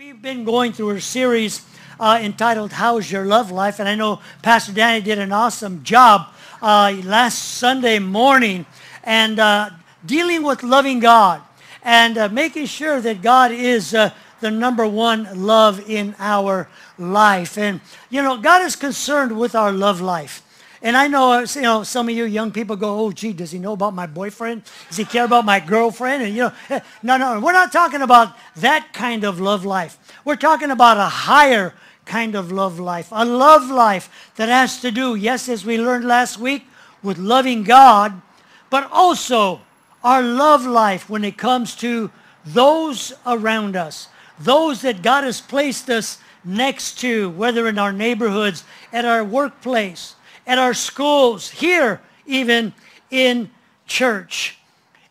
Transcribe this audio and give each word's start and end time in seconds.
We've 0.00 0.22
been 0.22 0.44
going 0.44 0.72
through 0.72 0.96
a 0.96 1.00
series 1.02 1.60
uh, 2.00 2.20
entitled 2.22 2.72
How's 2.72 3.12
Your 3.12 3.26
Love 3.26 3.50
Life? 3.50 3.80
And 3.80 3.86
I 3.86 3.96
know 3.96 4.22
Pastor 4.40 4.72
Danny 4.72 5.02
did 5.02 5.18
an 5.18 5.30
awesome 5.30 5.84
job 5.84 6.28
uh, 6.62 6.98
last 7.04 7.36
Sunday 7.36 7.98
morning 7.98 8.64
and 9.04 9.38
uh, 9.38 9.68
dealing 10.06 10.42
with 10.42 10.62
loving 10.62 11.00
God 11.00 11.42
and 11.82 12.16
uh, 12.16 12.30
making 12.30 12.64
sure 12.64 13.02
that 13.02 13.20
God 13.20 13.52
is 13.52 13.92
uh, 13.92 14.14
the 14.40 14.50
number 14.50 14.88
one 14.88 15.28
love 15.44 15.86
in 15.86 16.14
our 16.18 16.70
life. 16.96 17.58
And, 17.58 17.82
you 18.08 18.22
know, 18.22 18.38
God 18.38 18.62
is 18.62 18.76
concerned 18.76 19.38
with 19.38 19.54
our 19.54 19.70
love 19.70 20.00
life. 20.00 20.42
And 20.82 20.96
I 20.96 21.08
know, 21.08 21.32
uh, 21.32 21.46
you 21.54 21.62
know, 21.62 21.82
some 21.82 22.08
of 22.08 22.14
you 22.14 22.24
young 22.24 22.52
people 22.52 22.74
go, 22.74 23.00
oh, 23.00 23.12
gee, 23.12 23.34
does 23.34 23.50
he 23.50 23.58
know 23.58 23.74
about 23.74 23.94
my 23.94 24.06
boyfriend? 24.06 24.62
Does 24.88 24.96
he 24.96 25.04
care 25.04 25.24
about 25.24 25.44
my 25.44 25.60
girlfriend? 25.60 26.22
And, 26.22 26.34
you 26.34 26.44
know, 26.44 26.52
eh, 26.70 26.80
no, 27.02 27.18
no, 27.18 27.38
we're 27.38 27.52
not 27.52 27.70
talking 27.70 28.00
about 28.00 28.34
that 28.56 28.92
kind 28.94 29.24
of 29.24 29.40
love 29.40 29.66
life. 29.66 29.98
We're 30.24 30.36
talking 30.36 30.70
about 30.70 30.96
a 30.96 31.04
higher 31.04 31.74
kind 32.06 32.34
of 32.34 32.50
love 32.50 32.80
life, 32.80 33.08
a 33.12 33.24
love 33.24 33.70
life 33.70 34.32
that 34.36 34.48
has 34.48 34.80
to 34.80 34.90
do, 34.90 35.14
yes, 35.14 35.48
as 35.48 35.66
we 35.66 35.76
learned 35.76 36.06
last 36.06 36.38
week, 36.38 36.66
with 37.02 37.18
loving 37.18 37.62
God, 37.62 38.20
but 38.70 38.88
also 38.90 39.60
our 40.02 40.22
love 40.22 40.64
life 40.64 41.10
when 41.10 41.24
it 41.24 41.36
comes 41.36 41.76
to 41.76 42.10
those 42.44 43.12
around 43.26 43.76
us, 43.76 44.08
those 44.38 44.80
that 44.80 45.02
God 45.02 45.24
has 45.24 45.40
placed 45.40 45.90
us 45.90 46.18
next 46.42 46.98
to, 47.00 47.28
whether 47.30 47.68
in 47.68 47.78
our 47.78 47.92
neighborhoods, 47.92 48.64
at 48.92 49.04
our 49.04 49.22
workplace, 49.22 50.14
at 50.50 50.58
our 50.58 50.74
schools, 50.74 51.48
here 51.48 52.00
even 52.26 52.74
in 53.08 53.48
church. 53.86 54.58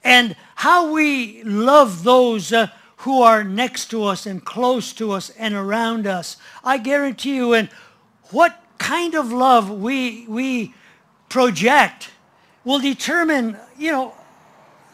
And 0.04 0.36
how 0.56 0.92
we 0.92 1.42
love 1.44 2.04
those 2.04 2.52
uh, 2.52 2.68
who 2.98 3.22
are 3.22 3.42
next 3.42 3.86
to 3.92 4.04
us 4.04 4.26
and 4.26 4.44
close 4.44 4.92
to 4.92 5.14
us 5.14 5.30
and 5.30 5.54
around 5.54 6.06
us. 6.06 6.36
I 6.62 6.78
guarantee 6.78 7.36
you, 7.38 7.54
and 7.54 7.70
what 8.32 8.62
kind 8.80 9.16
of 9.16 9.32
love 9.32 9.72
we, 9.72 10.26
we 10.28 10.74
project 11.30 12.10
will 12.66 12.80
determine, 12.80 13.56
you 13.78 13.94
know, 13.94 14.14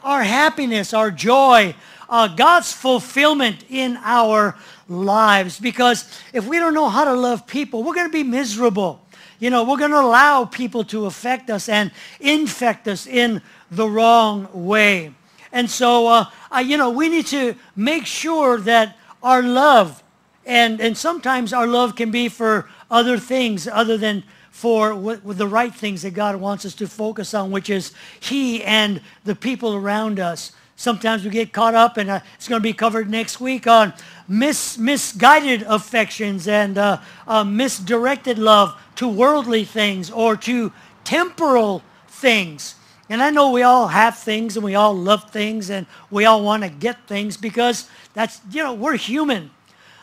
our 0.03 0.21
happiness, 0.21 0.93
our 0.93 1.09
joy, 1.09 1.73
uh, 2.07 2.27
God's 2.27 2.71
fulfillment 2.71 3.65
in 3.67 3.97
our 4.03 4.55
lives. 4.87 5.59
Because 5.59 6.07
if 6.33 6.45
we 6.45 6.59
don't 6.59 6.75
know 6.75 6.89
how 6.89 7.05
to 7.05 7.15
love 7.15 7.47
people, 7.47 7.81
we're 7.81 7.95
going 7.95 8.05
to 8.05 8.13
be 8.13 8.21
miserable. 8.21 9.04
You 9.39 9.49
know, 9.49 9.63
we're 9.63 9.77
going 9.77 9.91
to 9.91 9.99
allow 9.99 10.45
people 10.45 10.83
to 10.85 11.05
affect 11.05 11.49
us 11.49 11.67
and 11.69 11.91
infect 12.19 12.87
us 12.87 13.05
in 13.05 13.41
the 13.69 13.87
wrong 13.87 14.47
way. 14.53 15.13
And 15.51 15.69
so, 15.69 16.07
uh, 16.07 16.25
you 16.59 16.77
know, 16.77 16.89
we 16.89 17.09
need 17.09 17.27
to 17.27 17.55
make 17.75 18.05
sure 18.05 18.59
that 18.61 18.97
our 19.23 19.41
love, 19.41 20.03
and, 20.45 20.79
and 20.79 20.97
sometimes 20.97 21.53
our 21.53 21.67
love 21.67 21.95
can 21.95 22.11
be 22.11 22.29
for 22.29 22.69
other 22.91 23.17
things 23.17 23.67
other 23.67 23.97
than 23.97 24.23
for 24.51 24.95
what, 24.95 25.37
the 25.37 25.47
right 25.47 25.75
things 25.75 26.03
that 26.03 26.13
God 26.13 26.37
wants 26.37 26.65
us 26.65 26.75
to 26.75 26.87
focus 26.87 27.33
on, 27.33 27.51
which 27.51 27.69
is 27.69 27.91
He 28.19 28.63
and 28.63 29.01
the 29.25 29.35
people 29.35 29.75
around 29.75 30.19
us. 30.19 30.53
Sometimes 30.75 31.23
we 31.23 31.29
get 31.29 31.53
caught 31.53 31.73
up, 31.73 31.97
and 31.97 32.09
uh, 32.09 32.19
it's 32.35 32.47
going 32.47 32.59
to 32.59 32.63
be 32.63 32.73
covered 32.73 33.09
next 33.09 33.39
week 33.39 33.65
on 33.65 33.93
mis- 34.27 34.77
misguided 34.77 35.61
affections 35.63 36.47
and 36.47 36.77
uh, 36.77 36.99
uh, 37.27 37.43
misdirected 37.43 38.37
love 38.37 38.79
to 38.95 39.07
worldly 39.07 39.63
things 39.63 40.11
or 40.11 40.35
to 40.35 40.73
temporal 41.03 41.81
things. 42.07 42.75
And 43.09 43.21
I 43.21 43.29
know 43.29 43.51
we 43.51 43.61
all 43.61 43.87
have 43.87 44.17
things 44.17 44.57
and 44.57 44.65
we 44.65 44.75
all 44.75 44.95
love 44.95 45.29
things 45.29 45.69
and 45.69 45.85
we 46.09 46.25
all 46.25 46.43
want 46.43 46.63
to 46.63 46.69
get 46.69 47.07
things 47.07 47.37
because 47.37 47.87
that's, 48.13 48.41
you 48.51 48.63
know, 48.63 48.73
we're 48.73 48.97
human. 48.97 49.51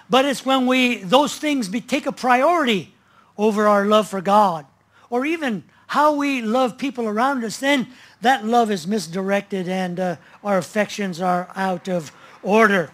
But 0.09 0.25
it's 0.25 0.47
when 0.47 0.67
we, 0.67 0.97
those 1.03 1.37
things 1.37 1.69
be, 1.69 1.81
take 1.81 2.07
a 2.07 2.13
priority 2.13 2.95
over 3.37 3.67
our 3.67 3.87
love 3.87 4.09
for 4.09 4.21
God 4.21 4.67
or 5.11 5.27
even 5.27 5.65
how 5.93 6.15
we 6.15 6.41
love 6.41 6.79
people 6.79 7.07
around 7.07 7.45
us, 7.45 7.59
then 7.59 7.87
that 8.23 8.47
love 8.47 8.71
is 8.71 8.87
misdirected 8.87 9.69
and 9.69 10.01
uh, 10.01 10.17
our 10.43 10.57
affections 10.57 11.21
are 11.21 11.51
out 11.55 11.87
of 11.87 12.11
order. 12.43 12.91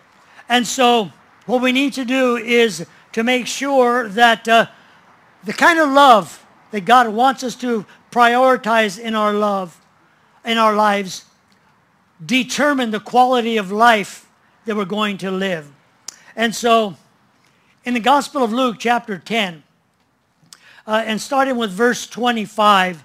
And 0.49 0.67
so 0.67 1.13
what 1.47 1.63
we 1.63 1.71
need 1.71 1.93
to 1.93 2.05
do 2.05 2.37
is 2.37 2.85
to 3.13 3.23
make 3.23 3.47
sure 3.47 4.09
that 4.09 4.49
uh, 4.49 4.67
the 5.45 5.53
kind 5.53 5.79
of 5.79 5.91
love 5.91 6.45
that 6.73 6.87
God 6.87 7.11
wants 7.11 7.45
us 7.45 7.55
to 7.57 7.87
prioritize 8.11 8.99
in 8.99 9.15
our 9.15 9.33
love, 9.33 9.81
in 10.45 10.59
our 10.59 10.75
lives, 10.75 11.25
determine 12.27 12.91
the 12.91 12.99
quality 12.99 13.59
of 13.59 13.71
life 13.71 14.29
that 14.65 14.75
we're 14.75 14.85
going 14.85 15.19
to 15.19 15.31
live. 15.31 15.71
And 16.35 16.53
so, 16.53 16.97
in 17.85 17.95
the 17.95 18.01
Gospel 18.01 18.43
of 18.43 18.53
Luke, 18.53 18.79
chapter 18.81 19.19
10, 19.19 19.63
uh, 20.89 21.05
and 21.05 21.21
starting 21.21 21.59
with 21.59 21.71
verse 21.71 22.07
25, 22.07 23.05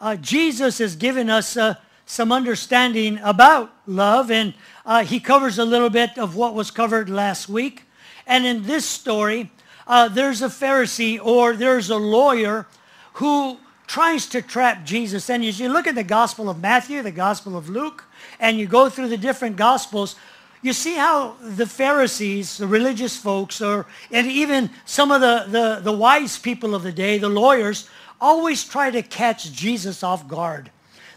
uh, 0.00 0.16
Jesus 0.16 0.78
has 0.78 0.96
given 0.96 1.30
us 1.30 1.56
uh, 1.56 1.74
some 2.04 2.32
understanding 2.32 3.20
about 3.22 3.72
love, 3.86 4.32
and 4.32 4.52
uh, 4.84 5.04
he 5.04 5.20
covers 5.20 5.56
a 5.56 5.64
little 5.64 5.90
bit 5.90 6.18
of 6.18 6.34
what 6.34 6.54
was 6.54 6.72
covered 6.72 7.08
last 7.08 7.48
week. 7.48 7.84
And 8.26 8.44
in 8.44 8.64
this 8.64 8.84
story, 8.84 9.52
uh, 9.86 10.08
there's 10.08 10.42
a 10.42 10.48
Pharisee 10.48 11.24
or 11.24 11.54
there's 11.54 11.88
a 11.88 11.96
lawyer 11.96 12.66
who 13.14 13.58
tries 13.86 14.26
to 14.26 14.42
trap 14.42 14.84
Jesus. 14.84 15.30
And 15.30 15.44
as 15.44 15.60
you 15.60 15.68
look 15.68 15.86
at 15.86 15.94
the 15.94 16.02
Gospel 16.02 16.50
of 16.50 16.60
Matthew, 16.60 17.00
the 17.00 17.12
Gospel 17.12 17.56
of 17.56 17.68
Luke, 17.68 18.06
and 18.40 18.58
you 18.58 18.66
go 18.66 18.88
through 18.88 19.08
the 19.08 19.16
different 19.16 19.54
Gospels, 19.54 20.16
you 20.62 20.72
see 20.72 20.94
how 20.94 21.36
the 21.40 21.66
Pharisees, 21.66 22.58
the 22.58 22.66
religious 22.66 23.16
folks, 23.16 23.62
or 23.62 23.86
and 24.10 24.26
even 24.26 24.70
some 24.84 25.10
of 25.10 25.20
the, 25.20 25.46
the, 25.48 25.80
the 25.82 25.92
wise 25.92 26.38
people 26.38 26.74
of 26.74 26.82
the 26.82 26.92
day, 26.92 27.18
the 27.18 27.28
lawyers, 27.28 27.88
always 28.20 28.64
try 28.64 28.90
to 28.90 29.02
catch 29.02 29.52
Jesus 29.52 30.02
off 30.02 30.28
guard. 30.28 30.70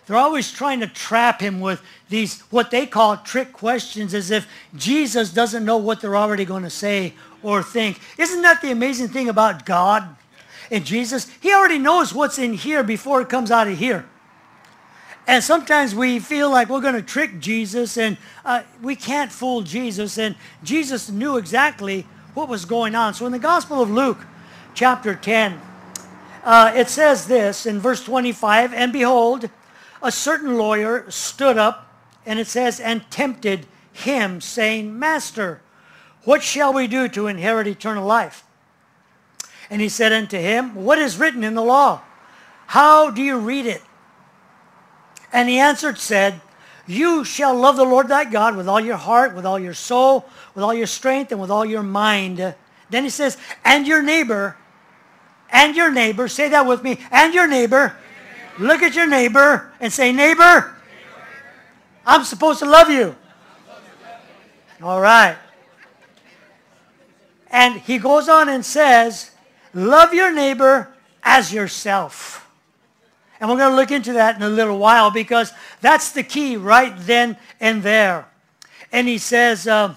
They're 0.06 0.18
always 0.18 0.52
trying 0.52 0.82
to 0.82 0.88
trap 0.88 1.42
him 1.42 1.60
with 1.60 1.82
these, 2.10 2.42
what 2.50 2.72
they 2.72 2.86
call 2.86 3.18
trick 3.18 3.54
questions, 3.54 4.14
as 4.14 4.32
if 4.32 4.48
Jesus 4.76 5.32
doesn't 5.32 5.64
know 5.64 5.78
what 5.78 6.02
they're 6.02 6.18
already 6.18 6.46
going 6.46 6.64
to 6.64 6.70
say 6.70 7.14
or 7.42 7.64
think. 7.64 8.00
Isn't 8.18 8.42
that 8.42 8.62
the 8.62 8.72
amazing 8.72 9.10
thing 9.10 9.30
about 9.30 9.66
God 9.66 10.16
and 10.72 10.86
Jesus? 10.86 11.30
He 11.42 11.54
already 11.54 11.80
knows 11.80 12.14
what's 12.14 12.38
in 12.38 12.54
here 12.54 12.84
before 12.84 13.22
it 13.22 13.30
comes 13.30 13.52
out 13.52 13.68
of 13.68 13.78
here. 13.78 14.06
And 15.26 15.44
sometimes 15.44 15.96
we 15.96 16.20
feel 16.20 16.50
like 16.50 16.70
we're 16.70 16.82
going 16.82 16.96
to 16.96 17.02
trick 17.02 17.40
Jesus 17.40 17.98
and 17.98 18.18
uh, 18.44 18.64
we 18.82 18.96
can't 18.96 19.32
fool 19.32 19.62
Jesus. 19.62 20.18
And 20.18 20.36
Jesus 20.64 21.10
knew 21.10 21.38
exactly 21.38 22.06
what 22.34 22.50
was 22.50 22.66
going 22.66 22.94
on. 22.94 23.14
So 23.14 23.26
in 23.26 23.32
the 23.32 23.40
Gospel 23.40 23.82
of 23.82 23.90
Luke, 23.90 24.20
chapter 24.74 25.16
10, 25.16 25.60
uh, 26.44 26.74
it 26.76 26.90
says 26.90 27.28
this 27.28 27.66
in 27.66 27.80
verse 27.80 28.04
25, 28.04 28.74
And 28.74 28.92
behold, 28.92 29.50
a 30.02 30.12
certain 30.12 30.58
lawyer 30.58 31.10
stood 31.10 31.58
up, 31.58 31.88
and 32.26 32.38
it 32.38 32.48
says, 32.48 32.80
and 32.82 33.10
tempted 33.10 33.66
him, 33.94 34.42
saying, 34.42 34.98
Master, 35.00 35.62
what 36.26 36.44
shall 36.44 36.74
we 36.74 36.88
do 36.88 37.08
to 37.10 37.28
inherit 37.28 37.68
eternal 37.68 38.06
life? 38.06 38.44
And 39.70 39.82
he 39.82 39.90
said 39.90 40.12
unto 40.12 40.38
him, 40.38 40.76
What 40.76 41.00
is 41.00 41.18
written 41.18 41.44
in 41.44 41.54
the 41.54 41.64
law? 41.64 42.02
How 42.68 43.10
do 43.10 43.22
you 43.22 43.38
read 43.38 43.66
it? 43.66 43.82
And 45.34 45.50
he 45.50 45.60
answered, 45.60 45.98
said, 45.98 46.40
You 46.88 47.26
shall 47.26 47.54
love 47.56 47.76
the 47.76 47.84
Lord 47.84 48.08
thy 48.08 48.24
God 48.24 48.56
with 48.56 48.70
all 48.70 48.80
your 48.80 48.96
heart, 48.96 49.36
with 49.36 49.46
all 49.46 49.60
your 49.60 49.74
soul, 49.74 50.26
with 50.56 50.64
all 50.64 50.74
your 50.74 50.88
strength, 50.88 51.34
and 51.34 51.42
with 51.42 51.52
all 51.52 51.66
your 51.66 51.84
mind. 51.84 52.38
Then 52.90 53.04
he 53.04 53.10
says, 53.10 53.38
And 53.66 53.86
your 53.86 54.02
neighbor, 54.02 54.56
and 55.50 55.76
your 55.76 55.92
neighbor, 55.92 56.30
say 56.30 56.48
that 56.50 56.66
with 56.66 56.84
me, 56.84 57.00
and 57.12 57.34
your 57.34 57.48
neighbor. 57.48 57.96
Look 58.60 58.82
at 58.82 58.96
your 58.96 59.08
neighbor 59.08 59.74
and 59.82 59.92
say, 59.92 60.14
Neighbor, 60.14 60.74
I'm 62.06 62.24
supposed 62.24 62.60
to 62.60 62.66
love 62.66 62.90
you. 62.90 63.16
All 64.82 65.02
right. 65.02 65.38
And 67.54 67.76
he 67.76 68.00
goes 68.00 68.28
on 68.28 68.50
and 68.50 68.66
says, 68.66 69.30
love 69.76 70.14
your 70.14 70.34
neighbor 70.34 70.92
as 71.22 71.54
yourself. 71.54 72.43
And 73.44 73.52
we're 73.52 73.58
going 73.58 73.72
to 73.72 73.76
look 73.76 73.92
into 73.92 74.14
that 74.14 74.38
in 74.38 74.42
a 74.42 74.48
little 74.48 74.78
while 74.80 75.12
because 75.12 75.52
that's 75.82 76.14
the 76.14 76.24
key 76.24 76.56
right 76.56 76.94
then 77.00 77.36
and 77.60 77.84
there. 77.84 78.26
And 78.90 79.06
he 79.06 79.18
says, 79.18 79.68
uh, 79.68 79.96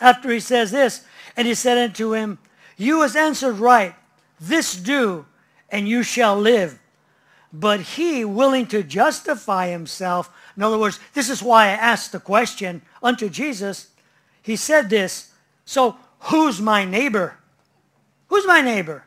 after 0.00 0.30
he 0.30 0.38
says 0.38 0.70
this, 0.70 1.04
and 1.36 1.48
he 1.48 1.54
said 1.54 1.76
unto 1.76 2.14
him, 2.14 2.38
You 2.76 3.02
has 3.02 3.16
answered 3.16 3.54
right, 3.54 3.96
this 4.38 4.76
do, 4.76 5.26
and 5.70 5.88
you 5.88 6.04
shall 6.04 6.38
live. 6.38 6.78
But 7.52 7.80
he, 7.80 8.24
willing 8.24 8.68
to 8.68 8.84
justify 8.84 9.70
himself, 9.70 10.30
in 10.56 10.62
other 10.62 10.78
words, 10.78 11.00
this 11.14 11.28
is 11.28 11.42
why 11.42 11.64
I 11.64 11.70
asked 11.70 12.12
the 12.12 12.20
question 12.20 12.82
unto 13.02 13.28
Jesus, 13.28 13.88
he 14.40 14.54
said 14.54 14.88
this, 14.88 15.32
so 15.64 15.96
who's 16.20 16.60
my 16.60 16.84
neighbor? 16.84 17.38
Who's 18.28 18.46
my 18.46 18.60
neighbor? 18.60 19.04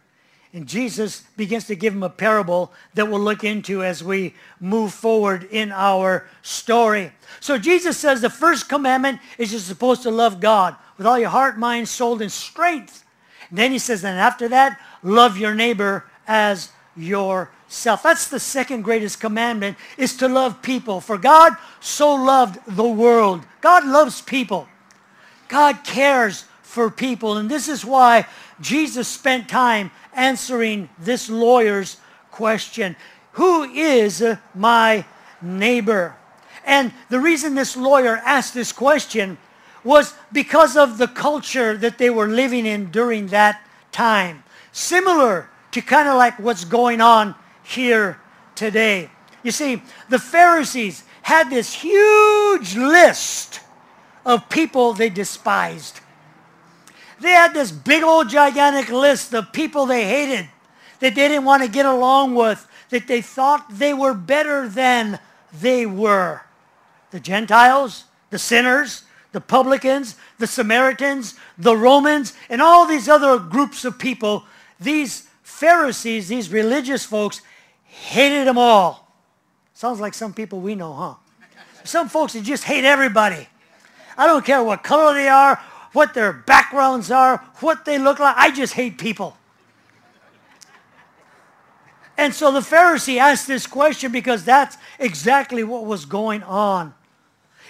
And 0.58 0.66
Jesus 0.68 1.22
begins 1.38 1.68
to 1.68 1.76
give 1.76 1.94
him 1.94 2.02
a 2.02 2.10
parable 2.10 2.74
that 2.96 3.08
we'll 3.08 3.20
look 3.20 3.44
into 3.44 3.84
as 3.84 4.04
we 4.04 4.34
move 4.60 4.92
forward 4.92 5.48
in 5.52 5.72
our 5.72 6.28
story. 6.42 7.12
So 7.42 7.60
Jesus 7.60 7.96
says 7.96 8.22
the 8.22 8.32
first 8.32 8.68
commandment 8.68 9.20
is 9.38 9.52
you're 9.52 9.62
supposed 9.62 10.02
to 10.02 10.10
love 10.10 10.40
God 10.40 10.76
with 10.98 11.06
all 11.06 11.20
your 11.20 11.30
heart, 11.30 11.60
mind, 11.60 11.88
soul, 11.88 12.20
and 12.24 12.32
strength. 12.32 13.06
And 13.52 13.60
then 13.60 13.72
he 13.72 13.78
says, 13.78 14.04
and 14.04 14.18
after 14.18 14.48
that, 14.48 14.80
love 15.04 15.38
your 15.38 15.54
neighbor 15.54 16.06
as 16.28 16.72
yourself. 16.96 18.02
That's 18.02 18.28
the 18.28 18.40
second 18.40 18.82
greatest 18.82 19.20
commandment 19.20 19.78
is 19.96 20.18
to 20.18 20.28
love 20.28 20.64
people. 20.64 21.02
For 21.02 21.20
God 21.20 21.54
so 21.82 22.16
loved 22.16 22.58
the 22.66 22.90
world. 22.90 23.46
God 23.62 23.86
loves 23.86 24.24
people. 24.24 24.68
God 25.50 25.84
cares 25.84 26.46
for 26.78 26.92
people. 26.92 27.38
And 27.38 27.50
this 27.50 27.68
is 27.68 27.84
why 27.84 28.28
Jesus 28.62 29.08
spent 29.08 29.50
time 29.50 29.90
answering 30.14 30.90
this 31.00 31.28
lawyer's 31.28 31.98
question. 32.30 32.96
Who 33.32 33.64
is 33.64 34.24
my 34.54 35.04
neighbor? 35.42 36.16
And 36.64 36.94
the 37.10 37.20
reason 37.20 37.56
this 37.56 37.76
lawyer 37.76 38.18
asked 38.18 38.54
this 38.54 38.72
question 38.72 39.40
was 39.84 40.14
because 40.32 40.78
of 40.78 41.00
the 41.00 41.08
culture 41.08 41.76
that 41.78 41.98
they 41.98 42.12
were 42.12 42.28
living 42.28 42.68
in 42.68 42.92
during 42.92 43.26
that 43.30 43.60
time. 43.92 44.44
Similar 44.72 45.50
to 45.72 45.82
kind 45.82 46.08
of 46.08 46.16
like 46.16 46.38
what's 46.38 46.64
going 46.64 47.02
on 47.02 47.34
here 47.64 48.20
today. 48.54 49.10
You 49.42 49.50
see, 49.50 49.82
the 50.10 50.20
Pharisees 50.20 51.04
had 51.24 51.50
this 51.50 51.74
huge 51.74 52.76
list 52.76 53.62
of 54.28 54.48
people 54.48 54.94
they 54.94 55.10
despised. 55.10 56.02
They 57.20 57.32
had 57.32 57.54
this 57.54 57.72
big 57.72 58.04
old 58.04 58.30
gigantic 58.30 58.90
list 58.90 59.34
of 59.34 59.52
people 59.52 59.86
they 59.86 60.06
hated, 60.06 60.50
that 61.00 61.16
they 61.16 61.28
didn't 61.28 61.46
want 61.46 61.64
to 61.64 61.70
get 61.70 61.86
along 61.86 62.36
with, 62.36 62.68
that 62.90 63.08
they 63.08 63.22
thought 63.22 63.66
they 63.70 63.94
were 63.94 64.14
better 64.14 64.68
than 64.68 65.20
they 65.60 65.86
were. 65.86 66.42
The 67.12 67.20
Gentiles, 67.20 68.06
the 68.30 68.40
sinners, 68.40 69.04
the 69.32 69.42
publicans, 69.42 70.16
the 70.40 70.48
Samaritans, 70.48 71.36
the 71.58 71.76
Romans, 71.76 72.34
and 72.50 72.62
all 72.62 72.86
these 72.86 73.10
other 73.10 73.40
groups 73.40 73.86
of 73.86 74.00
people, 74.00 74.46
these 74.80 75.28
Pharisees, 75.44 76.28
these 76.28 76.52
religious 76.52 77.06
folks, 77.06 77.42
hated 77.84 78.48
them 78.48 78.58
all. 78.58 79.12
Sounds 79.74 80.00
like 80.00 80.14
some 80.14 80.34
people 80.34 80.60
we 80.60 80.76
know, 80.76 80.94
huh? 80.94 81.14
Some 81.84 82.10
folks 82.10 82.34
that 82.34 82.44
just 82.44 82.64
hate 82.64 82.84
everybody. 82.84 83.48
I 84.18 84.26
don't 84.28 84.44
care 84.44 84.64
what 84.64 84.84
color 84.84 85.14
they 85.14 85.28
are, 85.28 85.62
what 85.98 86.14
their 86.14 86.32
backgrounds 86.32 87.10
are, 87.10 87.38
what 87.60 87.84
they 87.84 87.98
look 87.98 88.20
like. 88.20 88.36
I 88.38 88.52
just 88.52 88.74
hate 88.74 89.00
people. 89.00 89.36
And 92.16 92.36
so 92.36 92.52
the 92.52 92.60
Pharisee 92.60 93.18
asked 93.18 93.48
this 93.48 93.66
question 93.66 94.12
because 94.12 94.46
that's 94.46 94.78
exactly 95.00 95.64
what 95.64 95.88
was 95.88 96.06
going 96.06 96.44
on. 96.44 96.94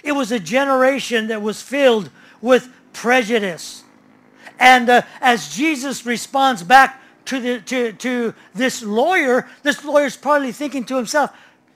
It 0.04 0.12
was 0.12 0.30
a 0.30 0.38
generation 0.38 1.28
that 1.28 1.40
was 1.40 1.62
filled 1.62 2.10
with 2.42 2.70
prejudice. 2.92 3.82
And 4.58 4.90
uh, 4.90 5.02
as 5.22 5.54
Jesus 5.54 6.04
responds 6.04 6.62
back 6.62 7.00
to, 7.26 7.40
the, 7.40 7.60
to, 7.60 7.92
to 7.92 8.34
this 8.54 8.82
lawyer, 8.82 9.48
this 9.62 9.82
lawyer's 9.86 10.18
probably 10.18 10.52
thinking 10.52 10.84
to 10.84 10.96
himself, 10.96 11.30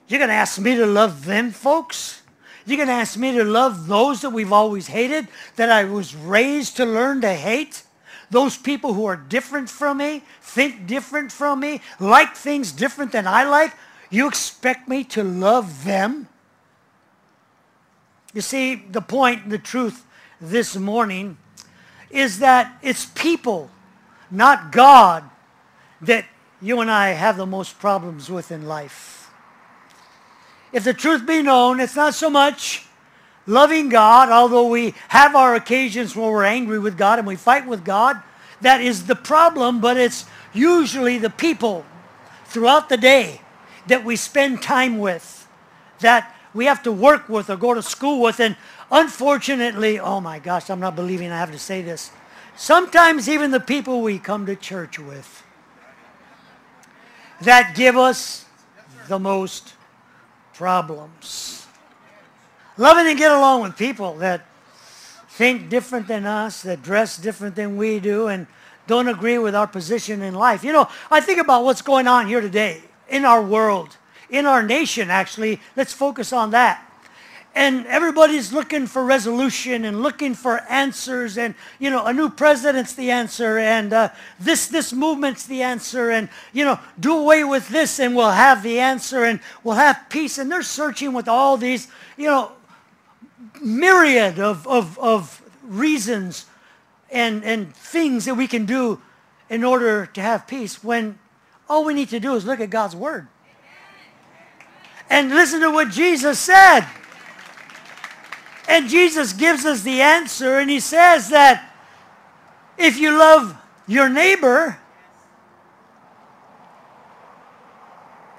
you're 0.07 0.19
going 0.19 0.29
to 0.29 0.35
ask 0.35 0.59
me 0.59 0.75
to 0.75 0.85
love 0.85 1.25
them 1.25 1.49
folks? 1.49 2.22
You're 2.65 2.77
going 2.77 2.87
to 2.87 2.93
ask 2.93 3.17
me 3.17 3.31
to 3.33 3.43
love 3.43 3.87
those 3.87 4.21
that 4.21 4.29
we've 4.29 4.53
always 4.53 4.87
hated, 4.87 5.27
that 5.55 5.69
I 5.69 5.83
was 5.83 6.15
raised 6.15 6.77
to 6.77 6.85
learn 6.85 7.21
to 7.21 7.33
hate? 7.33 7.83
Those 8.31 8.57
people 8.57 8.93
who 8.93 9.05
are 9.05 9.15
different 9.15 9.69
from 9.69 9.97
me, 9.97 10.23
think 10.41 10.87
different 10.87 11.31
from 11.31 11.59
me, 11.59 11.81
like 11.99 12.35
things 12.35 12.71
different 12.71 13.11
than 13.11 13.27
I 13.27 13.43
like? 13.43 13.73
You 14.09 14.27
expect 14.27 14.87
me 14.87 15.03
to 15.05 15.23
love 15.23 15.83
them? 15.83 16.29
You 18.33 18.41
see, 18.41 18.75
the 18.75 19.01
point, 19.01 19.49
the 19.49 19.59
truth 19.59 20.05
this 20.39 20.75
morning 20.75 21.37
is 22.09 22.39
that 22.39 22.77
it's 22.81 23.05
people, 23.05 23.69
not 24.31 24.71
God, 24.71 25.23
that 26.01 26.25
you 26.61 26.79
and 26.79 26.89
I 26.89 27.09
have 27.09 27.37
the 27.37 27.45
most 27.45 27.79
problems 27.79 28.29
with 28.29 28.51
in 28.51 28.67
life. 28.67 29.22
If 30.73 30.83
the 30.83 30.93
truth 30.93 31.25
be 31.25 31.43
known, 31.43 31.79
it's 31.79 31.95
not 31.95 32.15
so 32.15 32.31
much 32.31 32.85
loving 33.45 33.89
God, 33.89 34.29
although 34.29 34.67
we 34.67 34.95
have 35.09 35.35
our 35.35 35.53
occasions 35.53 36.15
where 36.15 36.31
we're 36.31 36.43
angry 36.43 36.79
with 36.79 36.97
God 36.97 37.19
and 37.19 37.27
we 37.27 37.35
fight 37.35 37.67
with 37.67 37.85
God. 37.85 38.21
That 38.61 38.81
is 38.81 39.05
the 39.05 39.15
problem, 39.15 39.79
but 39.79 39.97
it's 39.97 40.25
usually 40.51 41.19
the 41.19 41.29
people 41.29 41.85
throughout 42.45 42.89
the 42.89 42.97
day 42.97 43.41
that 43.87 44.03
we 44.03 44.15
spend 44.15 44.61
time 44.61 44.97
with, 44.97 45.47
that 45.99 46.35
we 46.53 46.65
have 46.65 46.81
to 46.83 46.91
work 46.91 47.29
with 47.29 47.49
or 47.49 47.55
go 47.55 47.73
to 47.73 47.81
school 47.83 48.21
with. 48.21 48.39
And 48.39 48.55
unfortunately, 48.91 49.99
oh 49.99 50.21
my 50.21 50.39
gosh, 50.39 50.69
I'm 50.69 50.79
not 50.79 50.95
believing 50.95 51.31
I 51.31 51.37
have 51.37 51.51
to 51.51 51.59
say 51.59 51.81
this. 51.81 52.11
Sometimes 52.55 53.27
even 53.29 53.51
the 53.51 53.59
people 53.59 54.01
we 54.01 54.17
come 54.17 54.45
to 54.45 54.55
church 54.55 54.97
with 54.97 55.43
that 57.41 57.75
give 57.75 57.97
us 57.97 58.45
the 59.07 59.19
most 59.19 59.73
problems. 60.53 61.65
Loving 62.77 63.07
and 63.07 63.17
get 63.17 63.31
along 63.31 63.61
with 63.61 63.77
people 63.77 64.15
that 64.15 64.45
think 65.29 65.69
different 65.69 66.07
than 66.07 66.25
us, 66.25 66.61
that 66.63 66.81
dress 66.81 67.17
different 67.17 67.55
than 67.55 67.77
we 67.77 67.99
do, 67.99 68.27
and 68.27 68.47
don't 68.87 69.07
agree 69.07 69.37
with 69.37 69.55
our 69.55 69.67
position 69.67 70.21
in 70.21 70.33
life. 70.33 70.63
You 70.63 70.73
know, 70.73 70.89
I 71.09 71.21
think 71.21 71.39
about 71.39 71.63
what's 71.63 71.81
going 71.81 72.07
on 72.07 72.27
here 72.27 72.41
today 72.41 72.81
in 73.09 73.25
our 73.25 73.41
world, 73.41 73.97
in 74.29 74.45
our 74.45 74.61
nation, 74.61 75.09
actually. 75.09 75.59
Let's 75.75 75.93
focus 75.93 76.33
on 76.33 76.51
that 76.51 76.92
and 77.55 77.85
everybody's 77.85 78.51
looking 78.51 78.87
for 78.87 79.05
resolution 79.05 79.85
and 79.85 80.01
looking 80.01 80.33
for 80.33 80.59
answers 80.69 81.37
and 81.37 81.53
you 81.79 81.89
know 81.89 82.05
a 82.05 82.13
new 82.13 82.29
president's 82.29 82.93
the 82.93 83.11
answer 83.11 83.57
and 83.57 83.93
uh, 83.93 84.09
this 84.39 84.67
this 84.67 84.91
movement's 84.91 85.45
the 85.45 85.61
answer 85.61 86.09
and 86.09 86.29
you 86.51 86.65
know 86.65 86.79
do 86.99 87.17
away 87.17 87.43
with 87.43 87.67
this 87.69 87.99
and 87.99 88.15
we'll 88.15 88.31
have 88.31 88.63
the 88.63 88.79
answer 88.79 89.23
and 89.23 89.39
we'll 89.63 89.75
have 89.75 90.05
peace 90.09 90.37
and 90.37 90.51
they're 90.51 90.63
searching 90.63 91.13
with 91.13 91.27
all 91.27 91.57
these 91.57 91.87
you 92.17 92.25
know 92.25 92.51
myriad 93.61 94.39
of, 94.39 94.67
of, 94.67 94.97
of 94.99 95.41
reasons 95.63 96.45
and, 97.11 97.43
and 97.43 97.73
things 97.75 98.25
that 98.25 98.35
we 98.35 98.47
can 98.47 98.65
do 98.65 99.01
in 99.49 99.63
order 99.63 100.07
to 100.07 100.21
have 100.21 100.47
peace 100.47 100.83
when 100.83 101.17
all 101.69 101.85
we 101.85 101.93
need 101.93 102.09
to 102.09 102.19
do 102.19 102.35
is 102.35 102.45
look 102.45 102.59
at 102.59 102.69
God's 102.69 102.95
word 102.95 103.27
and 105.09 105.29
listen 105.29 105.61
to 105.61 105.69
what 105.69 105.89
Jesus 105.89 106.39
said. 106.39 106.85
And 108.73 108.89
Jesus 108.89 109.33
gives 109.33 109.65
us 109.65 109.83
the 109.83 110.01
answer, 110.01 110.57
and 110.57 110.67
he 110.67 110.79
says 110.79 111.29
that 111.29 111.75
if 112.75 112.97
you 112.97 113.15
love 113.15 113.55
your 113.85 114.09
neighbor, 114.09 114.79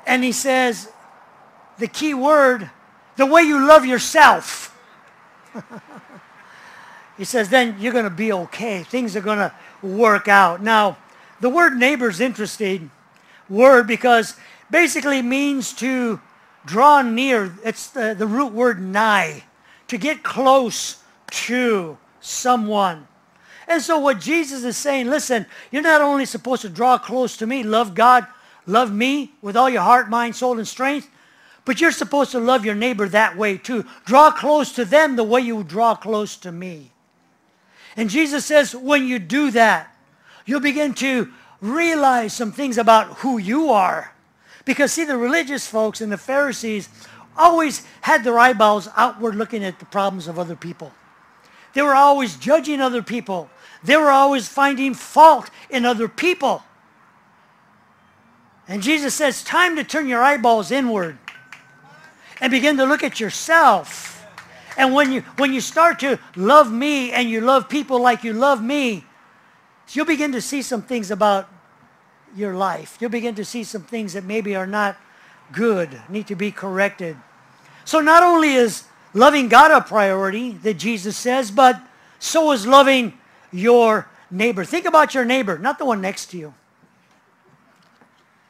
and 0.04 0.24
he 0.24 0.32
says 0.32 0.90
the 1.78 1.86
key 1.86 2.14
word, 2.14 2.68
the 3.14 3.26
way 3.26 3.42
you 3.42 3.64
love 3.64 3.86
yourself. 3.86 4.76
he 7.16 7.24
says, 7.24 7.48
then 7.48 7.76
you're 7.78 7.92
going 7.92 8.02
to 8.02 8.10
be 8.10 8.32
okay. 8.32 8.82
Things 8.82 9.14
are 9.14 9.20
going 9.20 9.38
to 9.38 9.52
work 9.84 10.26
out. 10.26 10.60
Now, 10.60 10.98
the 11.40 11.48
word 11.48 11.76
neighbor 11.76 12.08
is 12.08 12.18
interesting 12.18 12.90
word 13.48 13.86
because 13.86 14.34
basically 14.68 15.22
means 15.22 15.72
to 15.74 16.20
draw 16.66 17.02
near. 17.02 17.54
It's 17.62 17.86
the, 17.86 18.16
the 18.18 18.26
root 18.26 18.52
word 18.52 18.82
nigh 18.82 19.44
to 19.94 19.98
get 19.98 20.24
close 20.24 20.96
to 21.30 21.96
someone. 22.20 23.06
And 23.68 23.80
so 23.80 24.00
what 24.00 24.18
Jesus 24.18 24.64
is 24.64 24.76
saying, 24.76 25.08
listen, 25.08 25.46
you're 25.70 25.82
not 25.82 26.00
only 26.00 26.26
supposed 26.26 26.62
to 26.62 26.68
draw 26.68 26.98
close 26.98 27.36
to 27.36 27.46
me, 27.46 27.62
love 27.62 27.94
God, 27.94 28.26
love 28.66 28.92
me 28.92 29.30
with 29.40 29.56
all 29.56 29.70
your 29.70 29.82
heart, 29.82 30.10
mind, 30.10 30.34
soul, 30.34 30.58
and 30.58 30.66
strength, 30.66 31.08
but 31.64 31.80
you're 31.80 31.92
supposed 31.92 32.32
to 32.32 32.40
love 32.40 32.64
your 32.64 32.74
neighbor 32.74 33.08
that 33.08 33.36
way 33.36 33.56
too. 33.56 33.86
Draw 34.04 34.32
close 34.32 34.72
to 34.72 34.84
them 34.84 35.14
the 35.14 35.22
way 35.22 35.42
you 35.42 35.62
draw 35.62 35.94
close 35.94 36.36
to 36.38 36.50
me. 36.50 36.90
And 37.96 38.10
Jesus 38.10 38.44
says 38.44 38.74
when 38.74 39.06
you 39.06 39.20
do 39.20 39.52
that, 39.52 39.96
you'll 40.44 40.58
begin 40.58 40.92
to 40.94 41.32
realize 41.60 42.32
some 42.32 42.50
things 42.50 42.78
about 42.78 43.18
who 43.18 43.38
you 43.38 43.70
are. 43.70 44.12
Because 44.64 44.92
see, 44.92 45.04
the 45.04 45.16
religious 45.16 45.68
folks 45.68 46.00
and 46.00 46.10
the 46.10 46.18
Pharisees 46.18 46.88
always 47.36 47.84
had 48.00 48.24
their 48.24 48.38
eyeballs 48.38 48.88
outward 48.96 49.34
looking 49.34 49.64
at 49.64 49.78
the 49.78 49.84
problems 49.86 50.28
of 50.28 50.38
other 50.38 50.56
people. 50.56 50.92
They 51.74 51.82
were 51.82 51.94
always 51.94 52.36
judging 52.36 52.80
other 52.80 53.02
people. 53.02 53.50
They 53.82 53.96
were 53.96 54.10
always 54.10 54.48
finding 54.48 54.94
fault 54.94 55.50
in 55.68 55.84
other 55.84 56.08
people. 56.08 56.62
And 58.66 58.82
Jesus 58.82 59.14
says, 59.14 59.44
time 59.44 59.76
to 59.76 59.84
turn 59.84 60.08
your 60.08 60.22
eyeballs 60.22 60.70
inward 60.70 61.18
and 62.40 62.50
begin 62.50 62.76
to 62.78 62.84
look 62.84 63.02
at 63.02 63.20
yourself. 63.20 64.24
And 64.76 64.94
when 64.94 65.12
you, 65.12 65.20
when 65.36 65.52
you 65.52 65.60
start 65.60 66.00
to 66.00 66.18
love 66.36 66.72
me 66.72 67.12
and 67.12 67.28
you 67.28 67.40
love 67.40 67.68
people 67.68 68.00
like 68.00 68.24
you 68.24 68.32
love 68.32 68.62
me, 68.62 69.04
you'll 69.92 70.06
begin 70.06 70.32
to 70.32 70.40
see 70.40 70.62
some 70.62 70.82
things 70.82 71.10
about 71.10 71.48
your 72.34 72.54
life. 72.54 72.96
You'll 73.00 73.10
begin 73.10 73.34
to 73.36 73.44
see 73.44 73.64
some 73.64 73.82
things 73.82 74.14
that 74.14 74.24
maybe 74.24 74.56
are 74.56 74.66
not 74.66 74.96
good, 75.52 76.00
need 76.08 76.26
to 76.28 76.34
be 76.34 76.50
corrected. 76.50 77.16
So 77.84 78.00
not 78.00 78.22
only 78.22 78.54
is 78.54 78.84
loving 79.12 79.48
God 79.48 79.70
a 79.70 79.80
priority 79.80 80.52
that 80.52 80.74
Jesus 80.74 81.16
says, 81.16 81.50
but 81.50 81.80
so 82.18 82.52
is 82.52 82.66
loving 82.66 83.18
your 83.52 84.08
neighbor. 84.30 84.64
Think 84.64 84.86
about 84.86 85.14
your 85.14 85.24
neighbor, 85.24 85.58
not 85.58 85.78
the 85.78 85.84
one 85.84 86.00
next 86.00 86.26
to 86.26 86.38
you, 86.38 86.54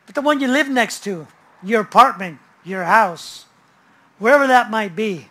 but 0.07 0.15
the 0.15 0.23
one 0.23 0.41
you 0.41 0.49
live 0.49 0.69
next 0.69 1.05
to, 1.05 1.27
your 1.63 1.83
apartment, 1.83 2.39
your 2.65 2.85
house, 2.85 3.45
wherever 4.19 4.47
that 4.47 4.71
might 4.71 4.95
be. 4.97 5.29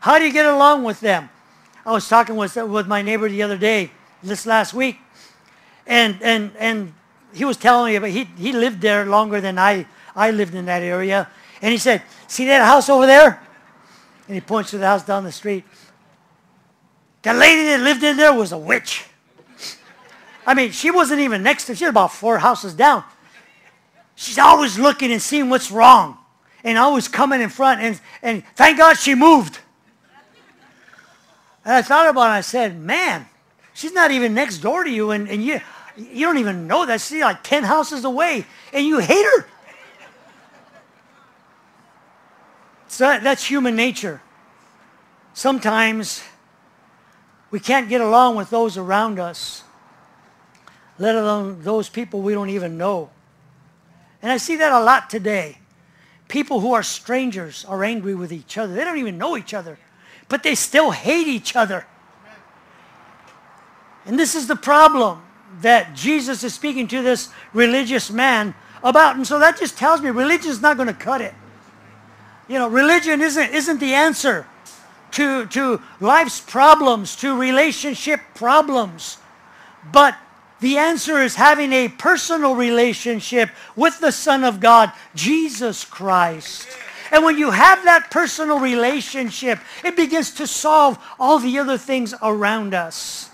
How 0.00 0.18
do 0.18 0.24
you 0.24 0.32
get 0.32 0.46
along 0.46 0.84
with 0.84 1.00
them? 1.00 1.28
I 1.84 1.92
was 1.92 2.08
talking 2.08 2.36
with, 2.36 2.56
with 2.56 2.86
my 2.86 3.02
neighbor 3.02 3.28
the 3.28 3.42
other 3.42 3.58
day, 3.58 3.90
this 4.22 4.46
last 4.46 4.74
week, 4.74 4.98
and, 5.86 6.20
and, 6.20 6.50
and 6.58 6.92
he 7.32 7.44
was 7.44 7.56
telling 7.56 7.92
me 7.92 7.96
about, 7.96 8.10
he, 8.10 8.24
he 8.36 8.52
lived 8.52 8.80
there 8.80 9.04
longer 9.04 9.40
than 9.40 9.58
I, 9.58 9.86
I 10.16 10.30
lived 10.30 10.54
in 10.54 10.64
that 10.64 10.82
area. 10.82 11.28
And 11.60 11.70
he 11.70 11.78
said, 11.78 12.02
see 12.26 12.46
that 12.46 12.64
house 12.64 12.88
over 12.88 13.06
there? 13.06 13.40
And 14.26 14.34
he 14.34 14.40
points 14.40 14.70
to 14.70 14.78
the 14.78 14.86
house 14.86 15.04
down 15.04 15.24
the 15.24 15.32
street. 15.32 15.64
That 17.22 17.36
lady 17.36 17.64
that 17.64 17.80
lived 17.80 18.02
in 18.02 18.16
there 18.16 18.32
was 18.32 18.52
a 18.52 18.58
witch. 18.58 19.04
I 20.46 20.54
mean, 20.54 20.70
she 20.70 20.90
wasn't 20.90 21.20
even 21.20 21.42
next 21.42 21.66
to, 21.66 21.74
she 21.74 21.84
was 21.84 21.90
about 21.90 22.12
four 22.12 22.38
houses 22.38 22.74
down. 22.74 23.04
She's 24.14 24.38
always 24.38 24.78
looking 24.78 25.12
and 25.12 25.20
seeing 25.20 25.50
what's 25.50 25.70
wrong. 25.70 26.18
And 26.64 26.78
always 26.78 27.06
coming 27.06 27.40
in 27.40 27.48
front. 27.48 27.80
And, 27.80 28.00
and 28.22 28.42
thank 28.56 28.78
God 28.78 28.94
she 28.94 29.14
moved. 29.14 29.58
And 31.64 31.74
I 31.74 31.82
thought 31.82 32.08
about 32.08 32.30
it. 32.30 32.38
I 32.38 32.40
said, 32.40 32.78
man, 32.80 33.26
she's 33.74 33.92
not 33.92 34.10
even 34.10 34.34
next 34.34 34.58
door 34.58 34.82
to 34.82 34.90
you. 34.90 35.10
And, 35.10 35.28
and 35.28 35.44
you, 35.44 35.60
you 35.96 36.26
don't 36.26 36.38
even 36.38 36.66
know 36.66 36.86
that. 36.86 37.00
She's 37.00 37.20
like 37.20 37.42
10 37.42 37.64
houses 37.64 38.04
away. 38.04 38.46
And 38.72 38.86
you 38.86 38.98
hate 38.98 39.24
her. 39.24 39.46
So 42.96 43.04
that's 43.22 43.44
human 43.44 43.76
nature. 43.76 44.22
Sometimes 45.34 46.22
we 47.50 47.60
can't 47.60 47.90
get 47.90 48.00
along 48.00 48.36
with 48.36 48.48
those 48.48 48.78
around 48.78 49.18
us, 49.18 49.64
let 50.98 51.14
alone 51.14 51.60
those 51.60 51.90
people 51.90 52.22
we 52.22 52.32
don't 52.32 52.48
even 52.48 52.78
know. 52.78 53.10
And 54.22 54.32
I 54.32 54.38
see 54.38 54.56
that 54.56 54.72
a 54.72 54.80
lot 54.80 55.10
today. 55.10 55.58
People 56.28 56.60
who 56.60 56.72
are 56.72 56.82
strangers 56.82 57.66
are 57.66 57.84
angry 57.84 58.14
with 58.14 58.32
each 58.32 58.56
other. 58.56 58.72
They 58.72 58.82
don't 58.82 58.96
even 58.96 59.18
know 59.18 59.36
each 59.36 59.52
other, 59.52 59.78
but 60.30 60.42
they 60.42 60.54
still 60.54 60.90
hate 60.90 61.28
each 61.28 61.54
other. 61.54 61.84
And 64.06 64.18
this 64.18 64.34
is 64.34 64.46
the 64.46 64.56
problem 64.56 65.20
that 65.60 65.94
Jesus 65.94 66.42
is 66.42 66.54
speaking 66.54 66.88
to 66.88 67.02
this 67.02 67.28
religious 67.52 68.10
man 68.10 68.54
about. 68.82 69.16
And 69.16 69.26
so 69.26 69.38
that 69.38 69.58
just 69.58 69.76
tells 69.76 70.00
me 70.00 70.08
religion 70.08 70.50
is 70.50 70.62
not 70.62 70.78
going 70.78 70.88
to 70.88 70.94
cut 70.94 71.20
it. 71.20 71.34
You 72.48 72.58
know, 72.58 72.68
religion 72.68 73.20
isn't, 73.20 73.54
isn't 73.54 73.80
the 73.80 73.94
answer 73.94 74.46
to, 75.12 75.46
to 75.46 75.82
life's 76.00 76.40
problems, 76.40 77.16
to 77.16 77.38
relationship 77.38 78.20
problems. 78.34 79.18
But 79.92 80.16
the 80.60 80.78
answer 80.78 81.20
is 81.20 81.34
having 81.34 81.72
a 81.72 81.88
personal 81.88 82.54
relationship 82.54 83.50
with 83.74 84.00
the 84.00 84.12
Son 84.12 84.44
of 84.44 84.60
God, 84.60 84.92
Jesus 85.14 85.84
Christ. 85.84 86.68
And 87.12 87.24
when 87.24 87.38
you 87.38 87.50
have 87.50 87.84
that 87.84 88.10
personal 88.10 88.58
relationship, 88.58 89.58
it 89.84 89.96
begins 89.96 90.32
to 90.32 90.46
solve 90.46 90.98
all 91.18 91.38
the 91.38 91.58
other 91.58 91.78
things 91.78 92.14
around 92.22 92.74
us. 92.74 93.30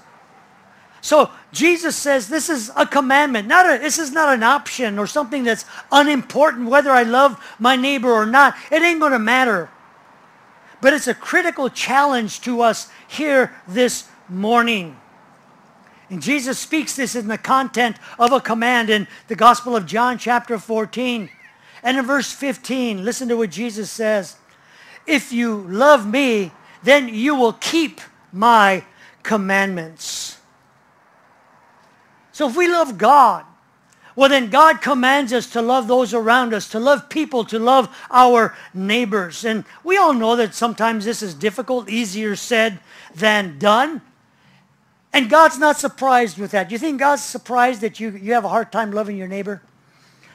So 1.01 1.31
Jesus 1.53 1.95
says 1.97 2.29
this 2.29 2.49
is 2.49 2.71
a 2.77 2.87
commandment. 2.87 3.47
Not 3.47 3.67
a, 3.67 3.79
this 3.79 3.99
is 3.99 4.11
not 4.11 4.35
an 4.35 4.43
option 4.43 4.99
or 4.99 5.07
something 5.07 5.45
that's 5.45 5.67
unimportant 5.91 6.69
whether 6.69 6.91
I 6.91 7.03
love 7.03 7.39
my 7.59 7.77
neighbor 7.77 8.11
or 8.11 8.25
not. 8.25 8.55
It 8.71 8.83
ain't 8.83 9.01
going 9.01 9.13
to 9.13 9.19
matter. 9.19 9.71
But 10.81 10.95
it's 10.95 11.07
a 11.07 11.15
critical 11.15 11.69
challenge 11.69 12.41
to 12.43 12.63
us 12.63 12.91
here 13.07 13.55
this 13.69 14.09
morning. 14.29 14.97
And 16.09 16.23
Jesus 16.23 16.59
speaks 16.59 16.97
this 16.97 17.15
in 17.15 17.29
the 17.29 17.39
content 17.39 17.97
of 18.19 18.33
a 18.33 18.41
command 18.41 18.91
in 18.91 19.07
the 19.29 19.37
Gospel 19.37 19.77
of 19.77 19.87
John 19.87 20.19
chapter 20.19 20.59
14. 20.59 21.31
And 21.83 21.99
in 21.99 22.05
verse 22.05 22.33
15, 22.33 23.05
listen 23.05 23.29
to 23.29 23.37
what 23.37 23.51
Jesus 23.51 23.91
says. 23.91 24.37
If 25.07 25.33
you 25.33 25.67
love 25.69 26.07
me, 26.07 26.53
then 26.83 27.09
you 27.09 27.35
will 27.35 27.55
keep 27.55 28.01
my 28.33 28.85
commandments. 29.23 30.39
So 32.33 32.49
if 32.49 32.57
we 32.57 32.69
love 32.69 32.99
God, 32.99 33.45
well 34.17 34.29
then 34.29 34.51
God 34.51 34.81
commands 34.83 35.33
us 35.33 35.51
to 35.53 35.63
love 35.63 35.87
those 35.87 36.13
around 36.13 36.53
us, 36.53 36.69
to 36.71 36.81
love 36.81 37.09
people, 37.09 37.45
to 37.47 37.59
love 37.59 37.95
our 38.11 38.55
neighbors. 38.75 39.45
And 39.45 39.65
we 39.85 39.97
all 39.97 40.13
know 40.13 40.37
that 40.37 40.55
sometimes 40.55 41.05
this 41.05 41.23
is 41.23 41.35
difficult, 41.35 41.89
easier 41.89 42.37
said 42.37 42.79
than 43.15 43.59
done. 43.59 44.03
And 45.13 45.29
God's 45.29 45.59
not 45.59 45.79
surprised 45.79 46.39
with 46.39 46.53
that. 46.53 46.69
Do 46.69 46.75
you 46.75 46.79
think 46.79 46.99
God's 46.99 47.23
surprised 47.23 47.83
that 47.83 48.01
you, 48.01 48.11
you 48.11 48.33
have 48.33 48.47
a 48.47 48.49
hard 48.49 48.73
time 48.73 48.93
loving 48.93 49.17
your 49.17 49.29
neighbor? 49.29 49.61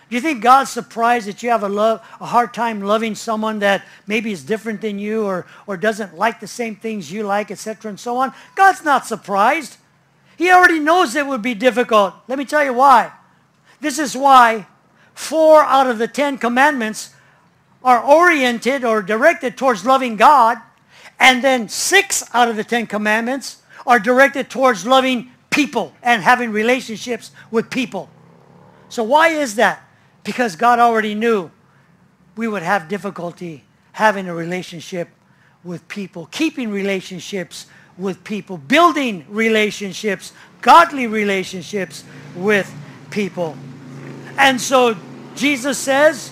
Do 0.09 0.15
you 0.15 0.21
think 0.21 0.41
God's 0.41 0.69
surprised 0.69 1.27
that 1.27 1.43
you 1.43 1.49
have 1.49 1.63
a, 1.63 1.69
love, 1.69 1.99
a 2.21 2.25
hard 2.25 2.53
time 2.53 2.81
loving 2.81 3.13
someone 3.13 3.59
that 3.59 3.83
maybe 4.05 4.31
is 4.31 4.43
different 4.43 4.79
than 4.79 4.99
you 4.99 5.25
or, 5.25 5.45
or 5.65 5.75
doesn't 5.75 6.17
like 6.17 6.39
the 6.39 6.47
same 6.47 6.77
things 6.77 7.11
you 7.11 7.23
like, 7.23 7.51
etc., 7.51 7.89
and 7.89 7.99
so 7.99 8.17
on? 8.17 8.33
God's 8.55 8.85
not 8.85 9.05
surprised. 9.05 9.77
He 10.37 10.51
already 10.51 10.79
knows 10.79 11.15
it 11.15 11.25
would 11.25 11.41
be 11.41 11.55
difficult. 11.55 12.13
Let 12.27 12.37
me 12.37 12.45
tell 12.45 12.63
you 12.63 12.73
why. 12.73 13.11
This 13.81 13.99
is 13.99 14.15
why 14.15 14.67
four 15.13 15.63
out 15.63 15.87
of 15.87 15.97
the 15.97 16.07
Ten 16.07 16.37
Commandments 16.37 17.09
are 17.83 18.01
oriented 18.01 18.83
or 18.83 19.01
directed 19.01 19.57
towards 19.57 19.83
loving 19.83 20.15
God, 20.15 20.57
and 21.19 21.43
then 21.43 21.67
six 21.67 22.23
out 22.33 22.49
of 22.49 22.55
the 22.55 22.63
Ten 22.63 22.85
Commandments 22.85 23.63
are 23.87 23.99
directed 23.99 24.49
towards 24.49 24.85
loving 24.85 25.31
people 25.49 25.93
and 26.03 26.21
having 26.21 26.51
relationships 26.51 27.31
with 27.49 27.69
people. 27.71 28.09
So 28.89 29.03
why 29.03 29.29
is 29.29 29.55
that? 29.55 29.83
Because 30.23 30.55
God 30.55 30.77
already 30.77 31.15
knew 31.15 31.49
we 32.35 32.47
would 32.47 32.61
have 32.61 32.87
difficulty 32.87 33.63
having 33.93 34.27
a 34.27 34.35
relationship 34.35 35.09
with 35.63 35.87
people, 35.87 36.27
keeping 36.27 36.69
relationships 36.69 37.65
with 37.97 38.23
people, 38.23 38.57
building 38.57 39.25
relationships, 39.29 40.33
godly 40.61 41.07
relationships 41.07 42.03
with 42.35 42.73
people. 43.09 43.57
And 44.37 44.61
so 44.61 44.95
Jesus 45.35 45.77
says 45.77 46.31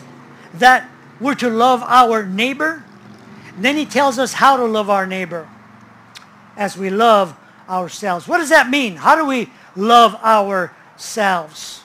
that 0.55 0.89
we're 1.19 1.35
to 1.35 1.49
love 1.49 1.81
our 1.83 2.25
neighbor. 2.25 2.83
then 3.57 3.77
he 3.77 3.85
tells 3.85 4.19
us 4.19 4.33
how 4.33 4.57
to 4.57 4.65
love 4.65 4.89
our 4.89 5.07
neighbor 5.07 5.47
as 6.57 6.77
we 6.77 6.89
love 6.89 7.35
ourselves. 7.69 8.27
What 8.27 8.39
does 8.39 8.49
that 8.49 8.69
mean? 8.69 8.97
How 8.97 9.15
do 9.15 9.25
we 9.25 9.49
love 9.75 10.15
ourselves? 10.15 11.81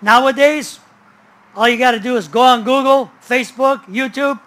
Nowadays, 0.00 0.80
all 1.54 1.68
you 1.68 1.76
got 1.76 1.92
to 1.92 2.00
do 2.00 2.16
is 2.16 2.26
go 2.26 2.40
on 2.40 2.64
Google, 2.64 3.10
Facebook, 3.26 3.84
YouTube, 3.84 4.40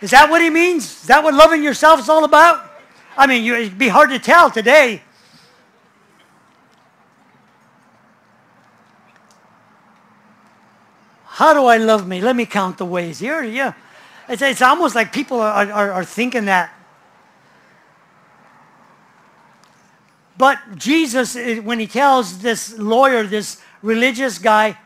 Is 0.00 0.10
that 0.12 0.30
what 0.30 0.40
he 0.40 0.50
means? 0.50 0.84
Is 0.84 1.06
that 1.08 1.22
what 1.24 1.34
loving 1.34 1.62
yourself 1.62 2.00
is 2.00 2.08
all 2.08 2.24
about? 2.24 2.64
I 3.16 3.26
mean, 3.26 3.44
you, 3.44 3.54
it'd 3.54 3.78
be 3.78 3.88
hard 3.88 4.10
to 4.10 4.18
tell 4.18 4.50
today. 4.50 5.02
How 11.24 11.54
do 11.54 11.66
I 11.66 11.76
love 11.76 12.06
me? 12.06 12.20
Let 12.20 12.36
me 12.36 12.46
count 12.46 12.78
the 12.78 12.84
ways. 12.84 13.18
Here, 13.18 13.42
yeah. 13.42 13.72
It's, 14.28 14.42
it's 14.42 14.62
almost 14.62 14.94
like 14.94 15.12
people 15.12 15.40
are, 15.40 15.70
are, 15.70 15.92
are 15.92 16.04
thinking 16.04 16.44
that. 16.46 16.72
But 20.36 20.58
Jesus, 20.76 21.34
eh, 21.34 21.58
when 21.58 21.80
he 21.80 21.86
tells 21.86 22.38
this 22.38 22.78
lawyer, 22.78 23.24
this 23.24 23.60
religious 23.82 24.38
guy, 24.38 24.78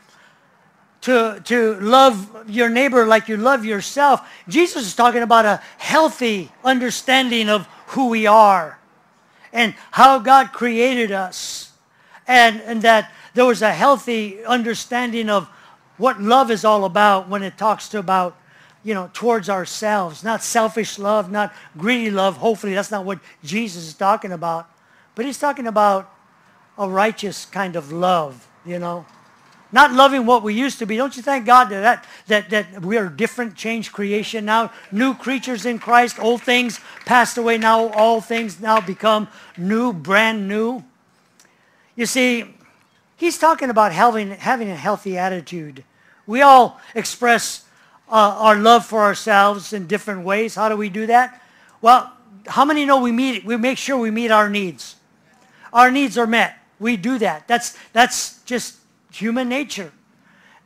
to, 1.03 1.43
to 1.45 1.75
love 1.81 2.49
your 2.49 2.69
neighbor 2.69 3.07
like 3.07 3.29
you 3.29 3.37
love 3.37 3.65
yourself. 3.65 4.29
Jesus 4.49 4.87
is 4.87 4.95
talking 4.95 5.23
about 5.23 5.45
a 5.45 5.61
healthy 5.79 6.51
understanding 6.65 7.49
of 7.49 7.67
who 7.89 8.09
we 8.09 8.27
are 8.27 8.79
and 9.53 9.75
how 9.91 10.19
God 10.19 10.53
created 10.53 11.13
us. 11.13 11.73
And, 12.27 12.61
and 12.63 12.83
that 12.83 13.13
there 13.35 13.45
was 13.45 13.63
a 13.63 13.73
healthy 13.73 14.45
understanding 14.45 15.29
of 15.29 15.49
what 15.99 16.21
love 16.21 16.51
is 16.51 16.65
all 16.65 16.85
about 16.85 17.29
when 17.29 17.43
it 17.43 17.59
talks 17.59 17.89
to 17.91 17.99
about, 17.99 18.37
you 18.85 18.95
know, 18.95 19.11
towards 19.13 19.51
ourselves. 19.51 20.23
Not 20.23 20.43
selfish 20.43 21.01
love, 21.01 21.33
not 21.33 21.53
greedy 21.77 22.11
love. 22.11 22.37
Hopefully 22.37 22.75
that's 22.75 22.93
not 22.93 23.05
what 23.05 23.19
Jesus 23.43 23.89
is 23.89 23.95
talking 23.95 24.31
about. 24.31 24.71
But 25.17 25.27
he's 25.27 25.39
talking 25.39 25.67
about 25.67 26.11
a 26.79 26.89
righteous 26.89 27.45
kind 27.45 27.75
of 27.75 27.91
love, 27.91 28.47
you 28.65 28.79
know 28.79 29.05
Not 29.73 29.93
loving 29.93 30.27
what 30.27 30.43
we 30.43 30.53
used 30.53 30.79
to 30.81 30.87
be. 30.87 30.99
Don't 30.99 31.17
you 31.17 31.23
thank 31.23 31.47
God 31.47 31.71
that, 31.71 32.05
that, 32.27 32.51
that 32.51 32.83
we 32.83 32.99
are 32.99 33.09
different, 33.09 33.57
changed 33.57 33.93
creation 33.93 34.45
now? 34.45 34.71
New 34.93 35.15
creatures 35.15 35.65
in 35.65 35.79
Christ. 35.79 36.21
Old 36.21 36.43
things 36.43 36.79
passed 37.07 37.39
away. 37.39 37.57
Now 37.57 37.89
all 37.89 38.21
things 38.21 38.61
now 38.61 38.81
become 38.83 39.29
new, 39.57 39.95
brand 39.95 40.47
new. 40.47 40.85
You 41.97 42.05
see, 42.05 42.55
he's 43.17 43.39
talking 43.39 43.71
about 43.71 43.93
having, 43.93 44.33
having 44.33 44.69
a 44.69 44.77
healthy 44.77 45.17
attitude. 45.17 45.85
We 46.27 46.43
all 46.43 46.79
express 46.95 47.65
uh, 48.11 48.37
our 48.39 48.57
love 48.57 48.85
for 48.85 49.01
ourselves 49.01 49.73
in 49.73 49.87
different 49.87 50.23
ways. 50.25 50.55
How 50.55 50.69
do 50.69 50.77
we 50.77 50.91
do 50.91 51.07
that? 51.07 51.41
Well, 51.81 52.13
how 52.47 52.67
many 52.67 52.85
know 52.85 53.01
we 53.01 53.13
meet? 53.13 53.45
We 53.45 53.57
make 53.57 53.79
sure 53.79 53.97
we 53.97 54.11
meet 54.11 54.31
our 54.31 54.51
needs. 54.51 54.97
Our 55.73 55.91
needs 55.91 56.19
are 56.19 56.27
met. 56.27 56.59
We 56.79 56.97
do 56.97 57.19
that. 57.19 57.49
That's 57.49 57.79
that's 57.93 58.43
just 58.43 58.77
human 59.13 59.49
nature. 59.49 59.93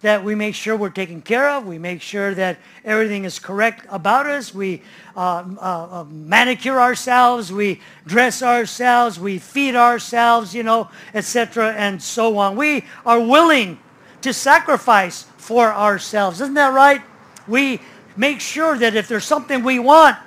That 0.03 0.23
we 0.23 0.35
make 0.35 0.55
sure 0.55 0.77
we're 0.77 0.91
taken 0.91 1.23
care 1.23 1.49
of. 1.49 1.67
We 1.67 1.79
make 1.79 2.03
sure 2.03 2.35
that 2.35 2.59
everything 2.85 3.25
is 3.25 3.39
correct 3.39 3.87
about 3.89 4.27
us. 4.27 4.55
We 4.55 4.83
uh, 5.17 5.43
uh, 5.59 5.61
uh, 5.61 6.05
manicure 6.05 6.79
ourselves. 6.81 7.51
We 7.51 7.81
dress 8.07 8.43
ourselves. 8.43 9.19
We 9.19 9.39
feed 9.39 9.75
ourselves, 9.75 10.55
you 10.55 10.63
know, 10.63 10.91
etc. 11.15 11.73
and 11.73 12.01
so 12.01 12.37
on. 12.37 12.57
We 12.57 12.85
are 13.07 13.19
willing 13.19 13.79
to 14.21 14.33
sacrifice 14.35 15.23
for 15.39 15.73
ourselves. 15.73 16.41
Isn't 16.41 16.55
that 16.55 16.75
right? 16.75 17.01
We 17.49 17.81
make 18.17 18.41
sure 18.41 18.77
that 18.77 18.95
if 18.97 19.09
there's 19.09 19.25
something 19.25 19.63
we 19.63 19.79
want, 19.79 20.19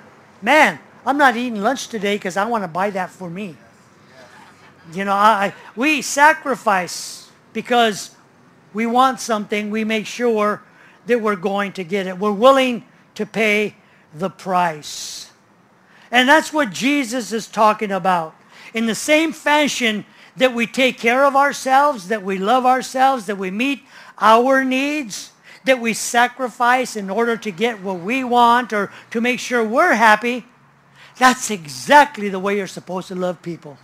man, 0.42 0.80
I'm 1.04 1.18
not 1.18 1.36
eating 1.36 1.60
lunch 1.60 1.88
today 1.88 2.16
because 2.16 2.36
I 2.36 2.44
want 2.44 2.64
to 2.64 2.68
buy 2.68 2.90
that 2.90 3.10
for 3.10 3.30
me. 3.30 3.56
You 4.92 5.04
know, 5.04 5.12
I, 5.12 5.54
we 5.76 6.02
sacrifice 6.02 7.19
because 7.52 8.14
we 8.72 8.86
want 8.86 9.20
something. 9.20 9.70
We 9.70 9.84
make 9.84 10.06
sure 10.06 10.62
that 11.06 11.20
we're 11.20 11.36
going 11.36 11.72
to 11.72 11.84
get 11.84 12.06
it. 12.06 12.18
We're 12.18 12.32
willing 12.32 12.84
to 13.14 13.26
pay 13.26 13.74
the 14.14 14.30
price. 14.30 15.30
And 16.10 16.28
that's 16.28 16.52
what 16.52 16.70
Jesus 16.70 17.32
is 17.32 17.46
talking 17.46 17.92
about. 17.92 18.34
In 18.74 18.86
the 18.86 18.94
same 18.94 19.32
fashion 19.32 20.04
that 20.36 20.54
we 20.54 20.66
take 20.66 20.98
care 20.98 21.24
of 21.24 21.36
ourselves, 21.36 22.08
that 22.08 22.22
we 22.22 22.38
love 22.38 22.66
ourselves, 22.66 23.26
that 23.26 23.36
we 23.36 23.50
meet 23.50 23.82
our 24.18 24.64
needs, 24.64 25.32
that 25.64 25.80
we 25.80 25.94
sacrifice 25.94 26.96
in 26.96 27.10
order 27.10 27.36
to 27.36 27.50
get 27.50 27.80
what 27.80 28.00
we 28.00 28.24
want 28.24 28.72
or 28.72 28.92
to 29.10 29.20
make 29.20 29.40
sure 29.40 29.62
we're 29.62 29.94
happy, 29.94 30.44
that's 31.18 31.50
exactly 31.50 32.28
the 32.28 32.38
way 32.38 32.56
you're 32.56 32.66
supposed 32.66 33.08
to 33.08 33.14
love 33.14 33.42
people. 33.42 33.76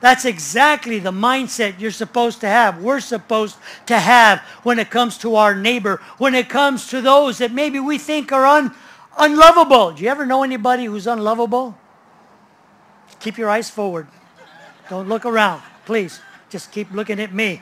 That's 0.00 0.24
exactly 0.24 0.98
the 0.98 1.12
mindset 1.12 1.78
you're 1.78 1.90
supposed 1.90 2.40
to 2.40 2.48
have. 2.48 2.82
We're 2.82 3.00
supposed 3.00 3.56
to 3.86 3.98
have 3.98 4.40
when 4.62 4.78
it 4.78 4.90
comes 4.90 5.18
to 5.18 5.36
our 5.36 5.54
neighbor, 5.54 6.00
when 6.16 6.34
it 6.34 6.48
comes 6.48 6.88
to 6.88 7.02
those 7.02 7.38
that 7.38 7.52
maybe 7.52 7.78
we 7.78 7.98
think 7.98 8.32
are 8.32 8.46
un, 8.46 8.74
unlovable. 9.18 9.92
Do 9.92 10.02
you 10.02 10.08
ever 10.08 10.24
know 10.24 10.42
anybody 10.42 10.86
who's 10.86 11.06
unlovable? 11.06 11.76
Keep 13.20 13.36
your 13.36 13.50
eyes 13.50 13.68
forward. 13.68 14.06
Don't 14.88 15.06
look 15.06 15.26
around, 15.26 15.62
please. 15.84 16.20
Just 16.48 16.72
keep 16.72 16.90
looking 16.92 17.20
at 17.20 17.34
me. 17.34 17.60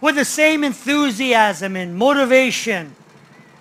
With 0.00 0.14
the 0.14 0.24
same 0.24 0.62
enthusiasm 0.62 1.74
and 1.74 1.96
motivation 1.96 2.94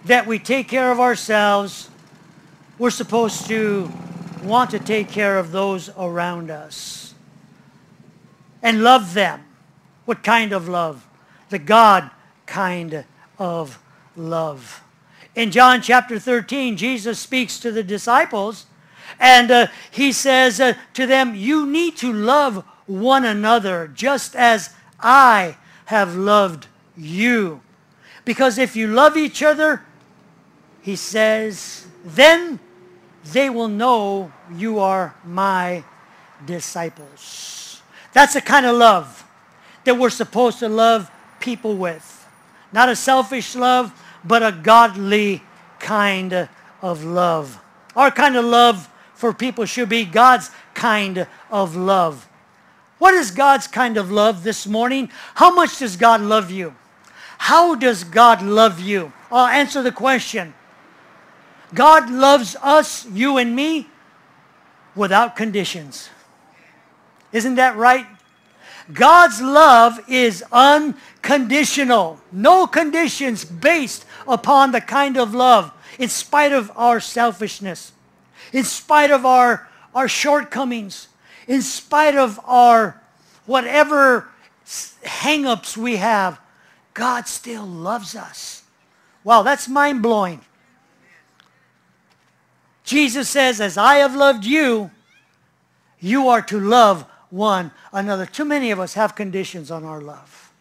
that 0.06 0.28
we 0.28 0.38
take 0.38 0.68
care 0.68 0.92
of 0.92 1.00
ourselves, 1.00 1.90
we're 2.78 2.92
supposed 2.92 3.48
to 3.48 3.92
want 4.48 4.72
to 4.72 4.80
take 4.80 5.10
care 5.10 5.38
of 5.38 5.52
those 5.52 5.90
around 5.98 6.50
us 6.50 7.14
and 8.64 8.84
love 8.84 9.14
them. 9.14 9.44
What 10.06 10.24
kind 10.24 10.54
of 10.54 10.68
love? 10.68 11.06
The 11.50 11.60
God 11.60 12.10
kind 12.46 13.06
of 13.38 13.80
love. 14.16 14.82
In 15.36 15.52
John 15.52 15.82
chapter 15.82 16.18
13, 16.20 16.78
Jesus 16.78 17.20
speaks 17.20 17.60
to 17.60 17.72
the 17.72 17.84
disciples 17.84 18.66
and 19.20 19.52
uh, 19.52 19.68
he 19.92 20.12
says 20.12 20.60
uh, 20.60 20.74
to 20.94 21.06
them, 21.06 21.36
you 21.36 21.66
need 21.66 21.98
to 21.98 22.12
love 22.12 22.64
one 22.86 23.26
another 23.26 23.88
just 23.88 24.36
as 24.36 24.74
I 25.00 25.58
have 25.86 26.16
loved 26.16 26.68
you. 26.96 27.62
Because 28.26 28.58
if 28.58 28.76
you 28.76 28.88
love 28.88 29.16
each 29.16 29.42
other, 29.42 29.84
he 30.82 30.96
says, 30.96 31.88
then 32.04 32.60
they 33.34 33.50
will 33.50 33.68
know 33.68 34.32
you 34.56 34.80
are 34.80 35.16
my 35.26 35.84
disciples. 36.46 37.82
That's 38.14 38.34
the 38.34 38.42
kind 38.42 38.66
of 38.66 38.76
love 38.76 39.26
that 39.84 39.98
we're 39.98 40.10
supposed 40.10 40.60
to 40.60 40.70
love 40.70 41.10
people 41.40 41.76
with. 41.76 42.28
Not 42.72 42.90
a 42.90 42.96
selfish 42.96 43.56
love, 43.56 43.94
but 44.24 44.44
a 44.44 44.52
godly 44.52 45.42
kind 45.80 46.50
of 46.82 47.04
love. 47.04 47.60
Our 47.96 48.12
kind 48.12 48.36
of 48.36 48.46
love 48.46 48.90
for 49.16 49.34
people 49.34 49.66
should 49.66 49.90
be 49.90 50.06
God's 50.06 50.52
kind 50.74 51.28
of 51.50 51.76
love. 51.76 52.28
What 53.00 53.14
is 53.14 53.32
God's 53.32 53.68
kind 53.68 53.98
of 53.98 54.12
love 54.12 54.44
this 54.44 54.68
morning? 54.68 55.10
How 55.36 55.54
much 55.54 55.80
does 55.80 55.96
God 55.96 56.22
love 56.22 56.52
you? 56.52 56.76
How 57.38 57.76
does 57.76 58.04
God 58.04 58.42
love 58.42 58.80
you? 58.80 59.14
I'll 59.32 59.48
answer 59.48 59.82
the 59.82 59.92
question. 59.92 60.54
God 61.74 62.10
loves 62.10 62.56
us, 62.62 63.06
you 63.08 63.38
and 63.38 63.56
me, 63.56 63.88
without 64.96 65.36
conditions. 65.36 66.10
Isn't 67.32 67.56
that 67.56 67.76
right? 67.76 68.06
God's 68.94 69.42
love 69.42 70.00
is 70.08 70.44
unconditional. 70.52 72.20
No 72.32 72.68
conditions 72.68 73.44
based 73.44 74.06
upon 74.28 74.72
the 74.72 74.80
kind 74.80 75.18
of 75.18 75.34
love, 75.36 75.72
in 76.00 76.10
spite 76.10 76.54
of 76.54 76.72
our 76.76 77.00
selfishness, 77.00 77.92
in 78.54 78.64
spite 78.64 79.12
of 79.12 79.26
our, 79.26 79.68
our 79.94 80.08
shortcomings, 80.08 81.10
in 81.48 81.62
spite 81.62 82.16
of 82.16 82.40
our 82.46 83.02
whatever 83.46 84.30
hang-ups 85.04 85.76
we 85.76 85.98
have, 85.98 86.40
God 86.94 87.28
still 87.28 87.66
loves 87.66 88.16
us. 88.16 88.64
Wow, 89.24 89.44
that's 89.44 89.68
mind-blowing. 89.68 90.42
Jesus 92.88 93.30
says, 93.30 93.60
as 93.60 93.78
I 93.78 93.96
have 93.96 94.16
loved 94.16 94.46
you, 94.46 94.90
you 96.00 96.30
are 96.30 96.42
to 96.44 96.58
love 96.58 97.06
one 97.30 97.72
another. 97.92 98.26
Too 98.26 98.46
many 98.46 98.72
of 98.72 98.80
us 98.80 98.94
have 98.94 99.14
conditions 99.14 99.70
on 99.70 99.84
our 99.84 100.00
love. 100.00 100.54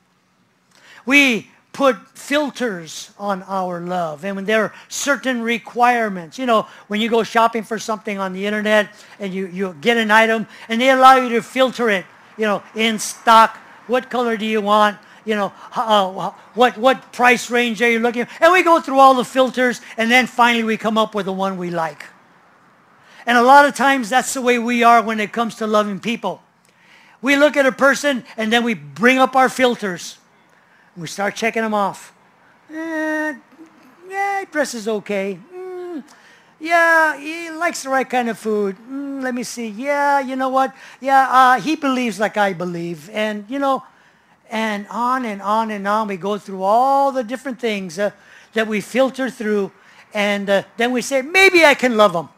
We 1.06 1.48
put 1.72 1.96
filters 2.18 3.12
on 3.16 3.44
our 3.44 3.80
love. 3.80 4.24
And 4.24 4.34
when 4.34 4.44
there 4.44 4.64
are 4.64 4.74
certain 4.88 5.40
requirements, 5.40 6.36
you 6.36 6.46
know, 6.46 6.66
when 6.88 7.00
you 7.00 7.08
go 7.08 7.22
shopping 7.22 7.62
for 7.62 7.78
something 7.78 8.18
on 8.18 8.32
the 8.32 8.44
internet 8.44 8.88
and 9.20 9.32
you, 9.32 9.46
you 9.46 9.76
get 9.80 9.96
an 9.96 10.10
item 10.10 10.48
and 10.68 10.80
they 10.80 10.90
allow 10.90 11.18
you 11.18 11.28
to 11.28 11.42
filter 11.42 11.90
it, 11.90 12.06
you 12.36 12.44
know, 12.44 12.60
in 12.74 12.98
stock, 12.98 13.56
what 13.86 14.10
color 14.10 14.36
do 14.36 14.46
you 14.46 14.60
want? 14.60 14.98
You 15.24 15.36
know, 15.36 15.52
uh, 15.76 16.32
what, 16.54 16.76
what 16.76 17.12
price 17.12 17.52
range 17.52 17.80
are 17.82 17.90
you 17.90 18.00
looking 18.00 18.22
at? 18.22 18.30
And 18.40 18.52
we 18.52 18.64
go 18.64 18.80
through 18.80 18.98
all 18.98 19.14
the 19.14 19.24
filters 19.24 19.80
and 19.96 20.10
then 20.10 20.26
finally 20.26 20.64
we 20.64 20.76
come 20.76 20.98
up 20.98 21.14
with 21.14 21.26
the 21.26 21.32
one 21.32 21.56
we 21.56 21.70
like. 21.70 22.04
And 23.26 23.36
a 23.36 23.42
lot 23.42 23.66
of 23.66 23.74
times 23.74 24.08
that's 24.08 24.32
the 24.34 24.40
way 24.40 24.58
we 24.58 24.84
are 24.84 25.02
when 25.02 25.18
it 25.18 25.32
comes 25.32 25.56
to 25.56 25.66
loving 25.66 25.98
people. 25.98 26.40
We 27.20 27.34
look 27.34 27.56
at 27.56 27.66
a 27.66 27.72
person 27.72 28.24
and 28.36 28.52
then 28.52 28.62
we 28.62 28.74
bring 28.74 29.18
up 29.18 29.34
our 29.34 29.48
filters. 29.48 30.18
We 30.96 31.08
start 31.08 31.34
checking 31.34 31.62
them 31.62 31.74
off. 31.74 32.14
Eh, 32.72 33.34
yeah, 34.08 34.40
he 34.40 34.46
dresses 34.46 34.86
okay. 34.86 35.38
Mm, 35.52 36.04
yeah, 36.60 37.18
he 37.18 37.50
likes 37.50 37.82
the 37.82 37.90
right 37.90 38.08
kind 38.08 38.28
of 38.28 38.38
food. 38.38 38.76
Mm, 38.88 39.22
let 39.22 39.34
me 39.34 39.42
see. 39.42 39.68
Yeah, 39.68 40.20
you 40.20 40.36
know 40.36 40.48
what? 40.48 40.72
Yeah, 41.00 41.28
uh, 41.28 41.60
he 41.60 41.74
believes 41.74 42.20
like 42.20 42.36
I 42.36 42.52
believe. 42.52 43.10
And, 43.10 43.44
you 43.48 43.58
know, 43.58 43.82
and 44.48 44.86
on 44.88 45.24
and 45.24 45.42
on 45.42 45.72
and 45.72 45.88
on. 45.88 46.06
We 46.06 46.16
go 46.16 46.38
through 46.38 46.62
all 46.62 47.10
the 47.10 47.24
different 47.24 47.58
things 47.58 47.98
uh, 47.98 48.12
that 48.52 48.68
we 48.68 48.80
filter 48.80 49.30
through. 49.30 49.72
And 50.14 50.48
uh, 50.48 50.62
then 50.76 50.92
we 50.92 51.02
say, 51.02 51.22
maybe 51.22 51.64
I 51.64 51.74
can 51.74 51.96
love 51.96 52.12
them. 52.12 52.28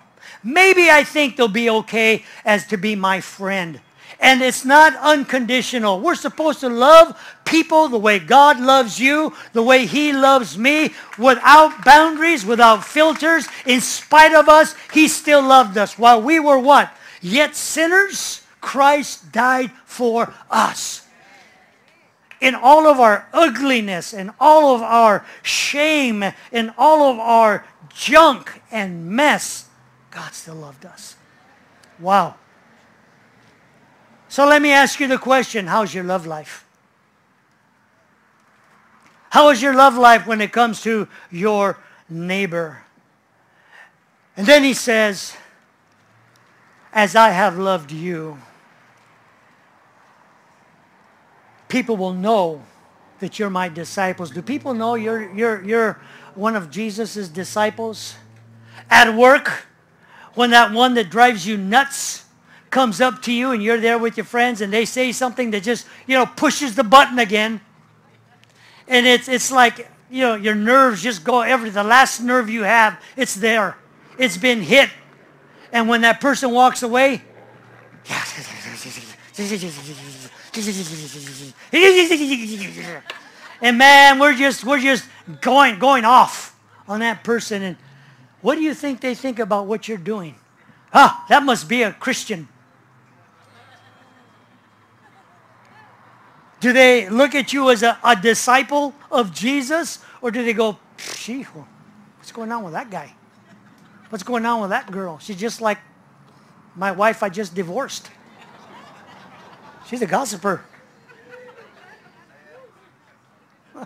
Maybe 0.48 0.90
I 0.90 1.04
think 1.04 1.36
they'll 1.36 1.46
be 1.46 1.68
okay 1.68 2.24
as 2.42 2.66
to 2.68 2.78
be 2.78 2.96
my 2.96 3.20
friend. 3.20 3.80
And 4.18 4.40
it's 4.40 4.64
not 4.64 4.96
unconditional. 4.96 6.00
We're 6.00 6.14
supposed 6.14 6.60
to 6.60 6.70
love 6.70 7.20
people 7.44 7.88
the 7.88 7.98
way 7.98 8.18
God 8.18 8.58
loves 8.58 8.98
you, 8.98 9.34
the 9.52 9.62
way 9.62 9.84
he 9.84 10.12
loves 10.12 10.56
me, 10.56 10.94
without 11.18 11.84
boundaries, 11.84 12.46
without 12.46 12.82
filters. 12.82 13.46
In 13.66 13.82
spite 13.82 14.32
of 14.32 14.48
us, 14.48 14.74
he 14.92 15.06
still 15.06 15.42
loved 15.42 15.76
us. 15.76 15.98
While 15.98 16.22
we 16.22 16.40
were 16.40 16.58
what? 16.58 16.92
Yet 17.20 17.54
sinners, 17.54 18.42
Christ 18.62 19.30
died 19.30 19.70
for 19.84 20.32
us. 20.50 21.06
In 22.40 22.54
all 22.54 22.86
of 22.86 23.00
our 23.00 23.28
ugliness 23.34 24.14
in 24.14 24.32
all 24.40 24.74
of 24.74 24.80
our 24.80 25.26
shame 25.42 26.24
in 26.52 26.72
all 26.78 27.10
of 27.10 27.18
our 27.18 27.66
junk 27.92 28.62
and 28.70 29.10
mess, 29.10 29.67
God 30.18 30.34
still 30.34 30.56
loved 30.56 30.84
us. 30.84 31.14
Wow. 32.00 32.34
So 34.28 34.48
let 34.48 34.60
me 34.60 34.72
ask 34.72 34.98
you 34.98 35.06
the 35.06 35.16
question, 35.16 35.68
how's 35.68 35.94
your 35.94 36.02
love 36.02 36.26
life? 36.26 36.66
How 39.30 39.50
is 39.50 39.62
your 39.62 39.74
love 39.74 39.96
life 39.96 40.26
when 40.26 40.40
it 40.40 40.50
comes 40.50 40.80
to 40.80 41.06
your 41.30 41.78
neighbor? 42.08 42.82
And 44.36 44.44
then 44.44 44.64
he 44.64 44.74
says, 44.74 45.36
as 46.92 47.14
I 47.14 47.30
have 47.30 47.56
loved 47.56 47.92
you, 47.92 48.38
people 51.68 51.96
will 51.96 52.14
know 52.14 52.64
that 53.20 53.38
you're 53.38 53.50
my 53.50 53.68
disciples. 53.68 54.32
Do 54.32 54.42
people 54.42 54.74
know 54.74 54.96
you're, 54.96 55.32
you're, 55.32 55.62
you're 55.62 56.00
one 56.34 56.56
of 56.56 56.72
Jesus' 56.72 57.28
disciples? 57.28 58.16
At 58.90 59.14
work, 59.14 59.67
when 60.38 60.50
that 60.50 60.70
one 60.70 60.94
that 60.94 61.10
drives 61.10 61.44
you 61.44 61.56
nuts 61.56 62.24
comes 62.70 63.00
up 63.00 63.22
to 63.22 63.32
you 63.32 63.50
and 63.50 63.60
you're 63.60 63.80
there 63.80 63.98
with 63.98 64.16
your 64.16 64.24
friends 64.24 64.60
and 64.60 64.72
they 64.72 64.84
say 64.84 65.10
something 65.10 65.50
that 65.50 65.64
just, 65.64 65.84
you 66.06 66.16
know, 66.16 66.26
pushes 66.26 66.76
the 66.76 66.84
button 66.84 67.18
again. 67.18 67.60
And 68.86 69.04
it's, 69.04 69.26
it's 69.26 69.50
like, 69.50 69.90
you 70.08 70.20
know, 70.20 70.36
your 70.36 70.54
nerves 70.54 71.02
just 71.02 71.24
go 71.24 71.40
every, 71.40 71.70
the 71.70 71.82
last 71.82 72.20
nerve 72.20 72.48
you 72.48 72.62
have, 72.62 73.02
it's 73.16 73.34
there. 73.34 73.76
It's 74.16 74.36
been 74.36 74.62
hit. 74.62 74.90
And 75.72 75.88
when 75.88 76.02
that 76.02 76.20
person 76.20 76.52
walks 76.52 76.84
away, 76.84 77.16
and 83.60 83.76
man, 83.76 84.20
we're 84.20 84.34
just, 84.34 84.62
we're 84.62 84.78
just 84.78 85.04
going, 85.40 85.80
going 85.80 86.04
off 86.04 86.56
on 86.86 87.00
that 87.00 87.24
person. 87.24 87.64
And 87.64 87.76
what 88.40 88.54
do 88.54 88.62
you 88.62 88.74
think 88.74 89.00
they 89.00 89.14
think 89.14 89.38
about 89.38 89.66
what 89.66 89.88
you're 89.88 89.98
doing? 89.98 90.34
Ah, 90.92 91.24
that 91.28 91.42
must 91.42 91.68
be 91.68 91.82
a 91.82 91.92
Christian. 91.92 92.48
Do 96.60 96.72
they 96.72 97.08
look 97.08 97.34
at 97.34 97.52
you 97.52 97.70
as 97.70 97.82
a, 97.82 97.98
a 98.02 98.16
disciple 98.16 98.94
of 99.10 99.32
Jesus? 99.32 100.00
Or 100.20 100.30
do 100.30 100.44
they 100.44 100.52
go, 100.52 100.78
gee, 101.16 101.42
what's 101.42 102.32
going 102.32 102.50
on 102.50 102.64
with 102.64 102.72
that 102.72 102.90
guy? 102.90 103.14
What's 104.08 104.24
going 104.24 104.44
on 104.46 104.60
with 104.60 104.70
that 104.70 104.90
girl? 104.90 105.18
She's 105.18 105.36
just 105.36 105.60
like 105.60 105.78
my 106.74 106.90
wife 106.92 107.22
I 107.22 107.28
just 107.28 107.54
divorced. 107.54 108.10
She's 109.86 110.02
a 110.02 110.06
gossiper. 110.06 110.64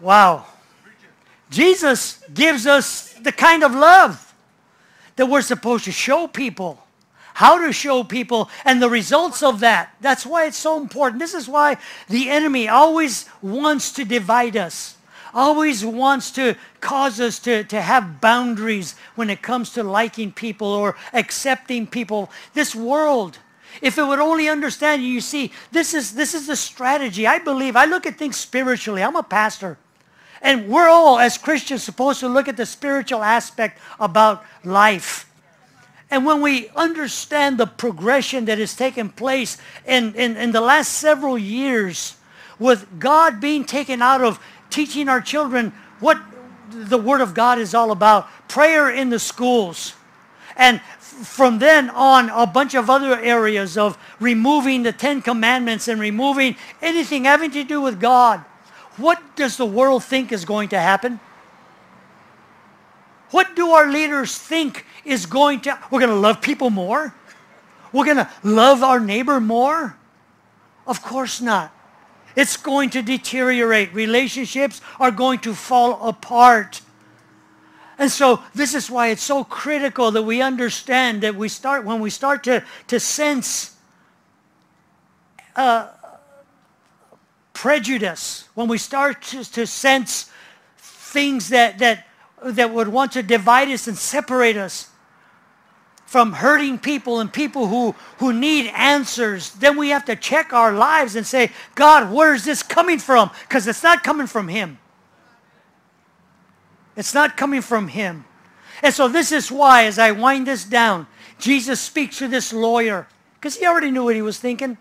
wow. 0.00 0.46
Jesus 1.50 2.22
gives 2.32 2.66
us 2.66 3.12
the 3.14 3.32
kind 3.32 3.64
of 3.64 3.74
love 3.74 4.34
that 5.16 5.26
we're 5.26 5.42
supposed 5.42 5.84
to 5.86 5.92
show 5.92 6.26
people 6.26 6.82
how 7.38 7.64
to 7.64 7.72
show 7.72 8.02
people 8.02 8.50
and 8.64 8.82
the 8.82 8.90
results 8.90 9.44
of 9.44 9.60
that. 9.60 9.94
That's 10.00 10.26
why 10.26 10.46
it's 10.46 10.56
so 10.56 10.76
important. 10.76 11.20
This 11.20 11.34
is 11.34 11.48
why 11.48 11.76
the 12.08 12.30
enemy 12.30 12.66
always 12.68 13.26
wants 13.40 13.92
to 13.92 14.04
divide 14.04 14.56
us, 14.56 14.96
always 15.32 15.84
wants 15.84 16.32
to 16.32 16.56
cause 16.80 17.20
us 17.20 17.38
to, 17.40 17.62
to 17.62 17.80
have 17.80 18.20
boundaries 18.20 18.96
when 19.14 19.30
it 19.30 19.40
comes 19.40 19.70
to 19.74 19.84
liking 19.84 20.32
people 20.32 20.66
or 20.66 20.96
accepting 21.12 21.86
people. 21.86 22.28
This 22.54 22.74
world, 22.74 23.38
if 23.82 23.98
it 23.98 24.02
would 24.02 24.18
only 24.18 24.48
understand 24.48 25.02
you, 25.02 25.08
you 25.08 25.20
see, 25.20 25.52
this 25.70 25.94
is, 25.94 26.14
this 26.14 26.34
is 26.34 26.48
the 26.48 26.56
strategy. 26.56 27.24
I 27.24 27.38
believe, 27.38 27.76
I 27.76 27.84
look 27.84 28.04
at 28.04 28.18
things 28.18 28.36
spiritually. 28.36 29.00
I'm 29.00 29.14
a 29.14 29.22
pastor. 29.22 29.78
And 30.40 30.68
we're 30.68 30.88
all, 30.88 31.18
as 31.18 31.36
Christians, 31.36 31.82
supposed 31.82 32.20
to 32.20 32.28
look 32.28 32.48
at 32.48 32.56
the 32.56 32.66
spiritual 32.66 33.22
aspect 33.22 33.78
about 33.98 34.44
life. 34.64 35.28
And 36.10 36.24
when 36.24 36.40
we 36.40 36.68
understand 36.70 37.58
the 37.58 37.66
progression 37.66 38.46
that 38.46 38.58
has 38.58 38.74
taken 38.74 39.10
place 39.10 39.58
in, 39.86 40.14
in, 40.14 40.36
in 40.36 40.52
the 40.52 40.60
last 40.60 40.94
several 40.94 41.36
years 41.36 42.16
with 42.58 42.98
God 42.98 43.40
being 43.40 43.64
taken 43.64 44.00
out 44.00 44.22
of 44.22 44.40
teaching 44.70 45.08
our 45.08 45.20
children 45.20 45.72
what 46.00 46.18
the 46.70 46.98
Word 46.98 47.20
of 47.20 47.34
God 47.34 47.58
is 47.58 47.74
all 47.74 47.90
about, 47.90 48.28
prayer 48.48 48.90
in 48.90 49.10
the 49.10 49.18
schools, 49.18 49.94
and 50.56 50.80
from 50.98 51.58
then 51.58 51.90
on, 51.90 52.30
a 52.30 52.46
bunch 52.46 52.74
of 52.74 52.88
other 52.88 53.18
areas 53.18 53.76
of 53.76 53.98
removing 54.20 54.82
the 54.82 54.92
Ten 54.92 55.20
Commandments 55.20 55.88
and 55.88 56.00
removing 56.00 56.56
anything 56.80 57.24
having 57.24 57.50
to 57.52 57.64
do 57.64 57.80
with 57.80 58.00
God. 58.00 58.44
What 58.98 59.36
does 59.36 59.56
the 59.56 59.66
world 59.66 60.04
think 60.04 60.32
is 60.32 60.44
going 60.44 60.70
to 60.70 60.78
happen? 60.78 61.20
What 63.30 63.54
do 63.54 63.70
our 63.70 63.90
leaders 63.90 64.36
think 64.36 64.84
is 65.04 65.26
going 65.26 65.60
to, 65.62 65.78
we're 65.90 66.00
going 66.00 66.10
to 66.10 66.16
love 66.16 66.40
people 66.40 66.70
more? 66.70 67.14
We're 67.92 68.04
going 68.04 68.16
to 68.18 68.30
love 68.42 68.82
our 68.82 69.00
neighbor 69.00 69.40
more? 69.40 69.96
Of 70.86 71.02
course 71.02 71.40
not. 71.40 71.72
It's 72.34 72.56
going 72.56 72.90
to 72.90 73.02
deteriorate. 73.02 73.92
Relationships 73.94 74.80
are 75.00 75.10
going 75.10 75.40
to 75.40 75.54
fall 75.54 76.08
apart. 76.08 76.80
And 77.98 78.10
so 78.10 78.42
this 78.54 78.74
is 78.74 78.90
why 78.90 79.08
it's 79.08 79.22
so 79.22 79.44
critical 79.44 80.10
that 80.12 80.22
we 80.22 80.40
understand 80.40 81.22
that 81.22 81.34
we 81.34 81.48
start, 81.48 81.84
when 81.84 82.00
we 82.00 82.10
start 82.10 82.44
to, 82.44 82.64
to 82.86 83.00
sense 83.00 83.76
uh, 85.56 85.88
prejudice, 87.58 88.48
when 88.54 88.68
we 88.68 88.78
start 88.78 89.20
to, 89.20 89.42
to 89.50 89.66
sense 89.66 90.30
things 90.76 91.48
that, 91.48 91.78
that 91.80 92.06
that 92.44 92.72
would 92.72 92.86
want 92.86 93.10
to 93.12 93.22
divide 93.22 93.66
us 93.68 93.88
and 93.88 93.98
separate 93.98 94.56
us 94.56 94.90
from 96.06 96.34
hurting 96.34 96.78
people 96.78 97.18
and 97.18 97.32
people 97.32 97.66
who, 97.66 97.96
who 98.18 98.32
need 98.32 98.70
answers, 98.76 99.50
then 99.54 99.76
we 99.76 99.88
have 99.88 100.04
to 100.04 100.14
check 100.14 100.52
our 100.52 100.72
lives 100.72 101.16
and 101.16 101.26
say, 101.26 101.50
God, 101.74 102.12
where 102.12 102.32
is 102.32 102.44
this 102.44 102.62
coming 102.62 103.00
from? 103.00 103.28
Because 103.48 103.66
it's 103.66 103.82
not 103.82 104.04
coming 104.04 104.28
from 104.28 104.46
him. 104.46 104.78
It's 106.96 107.12
not 107.12 107.36
coming 107.36 107.60
from 107.60 107.88
him. 107.88 108.24
And 108.84 108.94
so 108.94 109.08
this 109.08 109.32
is 109.32 109.50
why, 109.50 109.86
as 109.86 109.98
I 109.98 110.12
wind 110.12 110.46
this 110.46 110.64
down, 110.64 111.08
Jesus 111.40 111.80
speaks 111.80 112.18
to 112.18 112.28
this 112.28 112.52
lawyer 112.52 113.08
because 113.34 113.56
he 113.56 113.66
already 113.66 113.90
knew 113.90 114.04
what 114.04 114.14
he 114.14 114.22
was 114.22 114.38
thinking. 114.38 114.78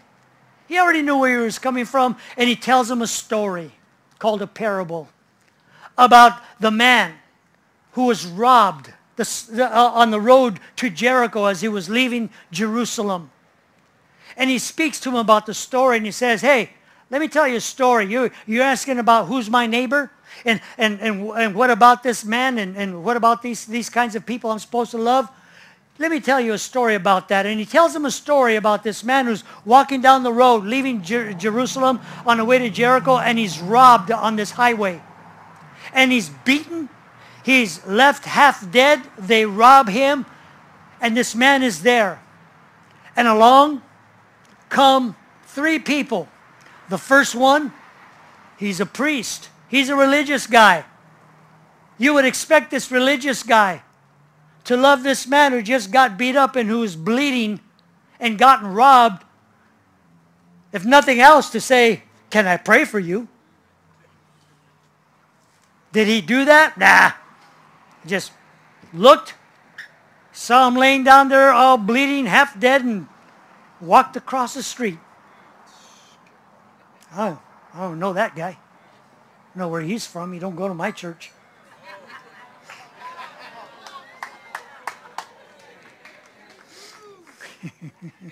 He 0.68 0.78
already 0.78 1.02
knew 1.02 1.18
where 1.18 1.40
he 1.40 1.44
was 1.44 1.60
coming 1.60 1.86
from, 1.86 2.18
and 2.36 2.50
he 2.50 2.56
tells 2.56 2.92
him 2.92 3.02
a 3.02 3.08
story 3.08 3.72
called 4.20 4.42
a 4.42 4.48
parable 4.48 5.08
about 5.98 6.42
the 6.60 6.72
man 6.72 7.14
who 7.94 8.06
was 8.06 8.26
robbed 8.26 8.92
uh, 9.20 9.64
on 9.72 10.12
the 10.12 10.22
road 10.22 10.60
to 10.76 10.90
Jericho 10.90 11.46
as 11.46 11.62
he 11.62 11.68
was 11.68 11.90
leaving 11.90 12.30
Jerusalem. 12.52 13.32
And 14.36 14.50
he 14.50 14.60
speaks 14.60 15.00
to 15.02 15.10
him 15.10 15.16
about 15.16 15.48
the 15.48 15.54
story 15.54 15.98
and 15.98 16.06
he 16.06 16.12
says, 16.12 16.42
hey, 16.42 16.70
let 17.10 17.22
me 17.22 17.28
tell 17.28 17.48
you 17.48 17.56
a 17.56 17.62
story. 17.62 18.06
You, 18.06 18.30
you're 18.46 18.64
asking 18.64 19.00
about 19.00 19.26
who's 19.26 19.50
my 19.50 19.66
neighbor? 19.66 20.12
And, 20.46 20.62
and, 20.78 21.00
and, 21.02 21.32
and 21.32 21.56
what 21.56 21.72
about 21.72 22.04
this 22.04 22.24
man? 22.24 22.60
And, 22.60 22.78
and 22.78 23.04
what 23.04 23.18
about 23.18 23.42
these, 23.42 23.66
these 23.66 23.90
kinds 23.90 24.16
of 24.16 24.26
people 24.26 24.52
I'm 24.52 24.60
supposed 24.60 24.92
to 24.92 24.98
love? 24.98 25.30
Let 26.00 26.12
me 26.12 26.20
tell 26.20 26.40
you 26.40 26.54
a 26.54 26.58
story 26.58 26.96
about 26.96 27.30
that. 27.30 27.46
And 27.46 27.60
he 27.60 27.66
tells 27.66 27.96
him 27.96 28.06
a 28.06 28.12
story 28.12 28.56
about 28.56 28.84
this 28.84 29.04
man 29.04 29.26
who's 29.26 29.44
walking 29.66 30.02
down 30.02 30.24
the 30.24 30.32
road, 30.32 30.64
leaving 30.64 31.02
Jer 31.02 31.34
Jerusalem 31.34 32.00
on 32.26 32.38
the 32.38 32.46
way 32.46 32.60
to 32.60 32.70
Jericho, 32.70 33.18
and 33.18 33.38
he's 33.38 33.60
robbed 33.60 34.12
on 34.12 34.36
this 34.36 34.52
highway. 34.52 35.02
And 35.94 36.12
he's 36.12 36.30
beaten 36.30 36.90
He's 37.48 37.86
left 37.86 38.26
half 38.26 38.70
dead. 38.74 39.04
They 39.18 39.46
rob 39.46 39.88
him. 39.88 40.26
And 41.00 41.16
this 41.16 41.34
man 41.34 41.64
is 41.64 41.82
there. 41.82 42.22
And 43.16 43.26
along 43.26 43.84
come 44.68 45.16
three 45.46 45.80
people. 45.80 46.28
The 46.90 46.98
first 46.98 47.36
one, 47.36 47.72
he's 48.60 48.82
a 48.82 48.86
priest. 48.86 49.48
He's 49.70 49.88
a 49.88 49.96
religious 49.96 50.46
guy. 50.46 50.84
You 51.98 52.16
would 52.16 52.26
expect 52.26 52.70
this 52.70 52.92
religious 52.92 53.44
guy 53.44 53.82
to 54.68 54.78
love 54.78 55.04
this 55.04 55.28
man 55.28 55.52
who 55.52 55.62
just 55.62 55.92
got 55.92 56.18
beat 56.18 56.36
up 56.36 56.56
and 56.56 56.70
who's 56.70 56.96
bleeding 56.96 57.60
and 58.20 58.38
gotten 58.38 58.74
robbed. 58.74 59.26
If 60.72 60.86
nothing 60.86 61.20
else, 61.20 61.50
to 61.50 61.60
say, 61.60 62.04
can 62.30 62.48
I 62.48 62.58
pray 62.58 62.86
for 62.86 63.00
you? 63.00 63.28
Did 65.92 66.08
he 66.08 66.22
do 66.22 66.46
that? 66.46 66.78
Nah 66.78 67.14
just 68.08 68.32
looked, 68.94 69.36
saw 70.32 70.68
him 70.68 70.76
laying 70.76 71.04
down 71.04 71.30
there 71.30 71.52
all 71.52 71.78
bleeding, 71.78 72.26
half 72.26 72.60
dead, 72.60 72.84
and 72.84 73.08
walked 73.80 74.16
across 74.16 74.54
the 74.54 74.64
street. 74.64 74.98
Oh, 77.16 77.40
I 77.74 77.80
don't 77.80 78.00
know 78.00 78.14
that 78.14 78.36
guy. 78.36 78.58
I 79.56 79.60
know 79.60 79.68
where 79.68 79.82
he's 79.82 80.06
from. 80.08 80.34
He 80.34 80.40
don't 80.40 80.56
go 80.56 80.68
to 80.68 80.74
my 80.74 80.92
church. 80.92 81.32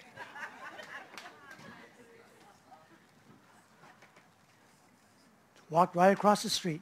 Walked 5.69 5.95
right 5.95 6.11
across 6.11 6.43
the 6.43 6.49
street. 6.49 6.81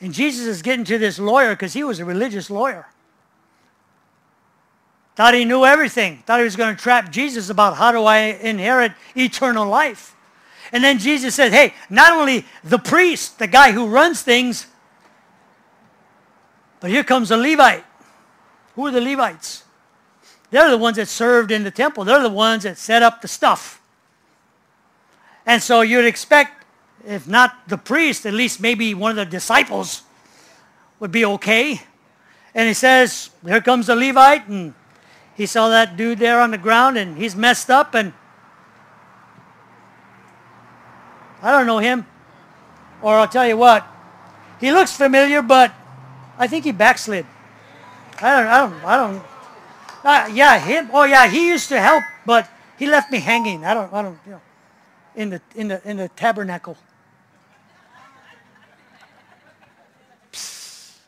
And 0.00 0.12
Jesus 0.12 0.46
is 0.46 0.62
getting 0.62 0.84
to 0.86 0.98
this 0.98 1.18
lawyer 1.18 1.54
because 1.54 1.72
he 1.72 1.82
was 1.84 1.98
a 2.00 2.04
religious 2.04 2.50
lawyer. 2.50 2.86
Thought 5.14 5.34
he 5.34 5.46
knew 5.46 5.64
everything. 5.64 6.22
Thought 6.26 6.40
he 6.40 6.44
was 6.44 6.56
going 6.56 6.76
to 6.76 6.82
trap 6.82 7.10
Jesus 7.10 7.48
about 7.48 7.76
how 7.76 7.90
do 7.92 8.04
I 8.04 8.18
inherit 8.18 8.92
eternal 9.16 9.66
life. 9.66 10.14
And 10.72 10.84
then 10.84 10.98
Jesus 10.98 11.34
said, 11.34 11.52
hey, 11.52 11.72
not 11.88 12.12
only 12.12 12.44
the 12.62 12.78
priest, 12.78 13.38
the 13.38 13.46
guy 13.46 13.72
who 13.72 13.86
runs 13.86 14.20
things, 14.20 14.66
but 16.80 16.90
here 16.90 17.04
comes 17.04 17.30
a 17.30 17.36
Levite. 17.36 17.84
Who 18.74 18.86
are 18.86 18.90
the 18.90 19.00
Levites? 19.00 19.64
They're 20.50 20.70
the 20.70 20.78
ones 20.78 20.96
that 20.96 21.08
served 21.08 21.50
in 21.50 21.64
the 21.64 21.70
temple. 21.70 22.04
They're 22.04 22.22
the 22.22 22.28
ones 22.28 22.62
that 22.62 22.78
set 22.78 23.02
up 23.02 23.20
the 23.20 23.28
stuff. 23.28 23.80
And 25.44 25.62
so 25.62 25.80
you'd 25.80 26.04
expect, 26.04 26.64
if 27.06 27.28
not 27.28 27.68
the 27.68 27.78
priest, 27.78 28.26
at 28.26 28.34
least 28.34 28.60
maybe 28.60 28.94
one 28.94 29.10
of 29.10 29.16
the 29.16 29.24
disciples 29.24 30.02
would 30.98 31.12
be 31.12 31.24
okay. 31.24 31.80
And 32.54 32.68
he 32.68 32.74
says, 32.74 33.30
here 33.44 33.60
comes 33.60 33.86
the 33.86 33.94
Levite, 33.94 34.48
and 34.48 34.74
he 35.36 35.46
saw 35.46 35.68
that 35.68 35.96
dude 35.96 36.18
there 36.18 36.40
on 36.40 36.50
the 36.50 36.58
ground, 36.58 36.96
and 36.96 37.16
he's 37.18 37.36
messed 37.36 37.70
up, 37.70 37.94
and 37.94 38.12
I 41.42 41.52
don't 41.52 41.66
know 41.66 41.78
him. 41.78 42.06
Or 43.02 43.18
I'll 43.18 43.28
tell 43.28 43.46
you 43.46 43.56
what, 43.56 43.86
he 44.58 44.72
looks 44.72 44.96
familiar, 44.96 45.42
but 45.42 45.72
I 46.38 46.46
think 46.46 46.64
he 46.64 46.72
backslid. 46.72 47.26
I 48.20 48.40
don't, 48.40 48.46
I 48.46 48.58
don't, 48.60 48.84
I 48.84 48.96
don't. 48.96 49.22
Uh, 50.06 50.30
yeah, 50.32 50.56
him. 50.56 50.88
Oh 50.92 51.02
yeah, 51.02 51.26
he 51.26 51.48
used 51.48 51.68
to 51.70 51.80
help, 51.80 52.04
but 52.24 52.48
he 52.78 52.86
left 52.86 53.10
me 53.10 53.18
hanging. 53.18 53.64
I 53.64 53.74
don't, 53.74 53.92
I 53.92 54.02
don't, 54.02 54.16
you 54.24 54.32
know, 54.32 54.40
in 55.16 55.30
the 55.30 55.40
in 55.56 55.66
the 55.66 55.90
in 55.90 55.96
the 55.96 56.08
tabernacle. 56.10 56.76
Psst. 60.30 60.98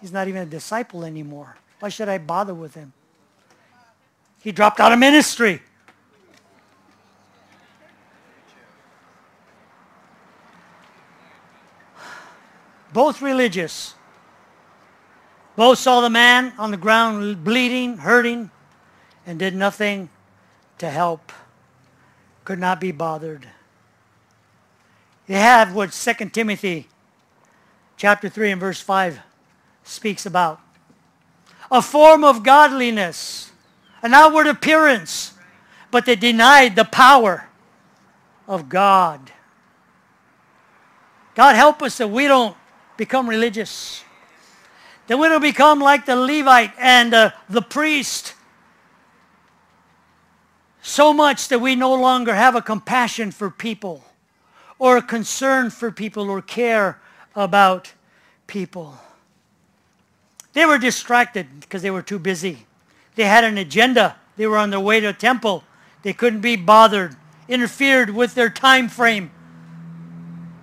He's 0.00 0.10
not 0.10 0.26
even 0.26 0.40
a 0.40 0.46
disciple 0.46 1.04
anymore. 1.04 1.54
Why 1.80 1.90
should 1.90 2.08
I 2.08 2.16
bother 2.16 2.54
with 2.54 2.74
him? 2.74 2.94
He 4.40 4.50
dropped 4.50 4.80
out 4.80 4.92
of 4.92 4.98
ministry. 4.98 5.60
both 12.92 13.22
religious. 13.22 13.94
Both 15.62 15.78
saw 15.78 16.00
the 16.00 16.10
man 16.10 16.52
on 16.58 16.72
the 16.72 16.76
ground 16.76 17.44
bleeding, 17.44 17.98
hurting, 17.98 18.50
and 19.24 19.38
did 19.38 19.54
nothing 19.54 20.08
to 20.78 20.90
help. 20.90 21.30
Could 22.44 22.58
not 22.58 22.80
be 22.80 22.90
bothered. 22.90 23.46
They 25.28 25.36
have 25.36 25.72
what 25.72 25.92
2 25.92 26.30
Timothy 26.30 26.88
chapter 27.96 28.28
3 28.28 28.50
and 28.50 28.60
verse 28.60 28.80
5 28.80 29.20
speaks 29.84 30.26
about. 30.26 30.60
A 31.70 31.80
form 31.80 32.24
of 32.24 32.42
godliness, 32.42 33.52
an 34.02 34.14
outward 34.14 34.48
appearance, 34.48 35.34
but 35.92 36.06
they 36.06 36.16
denied 36.16 36.74
the 36.74 36.86
power 36.86 37.46
of 38.48 38.68
God. 38.68 39.30
God 41.36 41.54
help 41.54 41.82
us 41.82 41.98
that 41.98 42.08
we 42.08 42.26
don't 42.26 42.56
become 42.96 43.28
religious. 43.30 44.02
Then 45.12 45.20
we 45.20 45.28
will 45.28 45.40
become 45.40 45.78
like 45.78 46.06
the 46.06 46.16
Levite 46.16 46.72
and 46.78 47.12
uh, 47.12 47.30
the 47.46 47.60
priest. 47.60 48.32
So 50.80 51.12
much 51.12 51.48
that 51.48 51.58
we 51.58 51.76
no 51.76 51.92
longer 51.92 52.34
have 52.34 52.56
a 52.56 52.62
compassion 52.62 53.30
for 53.30 53.50
people 53.50 54.06
or 54.78 54.96
a 54.96 55.02
concern 55.02 55.68
for 55.68 55.92
people 55.92 56.30
or 56.30 56.40
care 56.40 56.98
about 57.36 57.92
people. 58.46 58.94
They 60.54 60.64
were 60.64 60.78
distracted 60.78 61.60
because 61.60 61.82
they 61.82 61.90
were 61.90 62.00
too 62.00 62.18
busy. 62.18 62.64
They 63.14 63.24
had 63.24 63.44
an 63.44 63.58
agenda. 63.58 64.16
They 64.38 64.46
were 64.46 64.56
on 64.56 64.70
their 64.70 64.80
way 64.80 64.98
to 65.00 65.08
a 65.08 65.12
temple. 65.12 65.62
They 66.04 66.14
couldn't 66.14 66.40
be 66.40 66.56
bothered, 66.56 67.16
interfered 67.48 68.08
with 68.08 68.34
their 68.34 68.48
time 68.48 68.88
frame. 68.88 69.30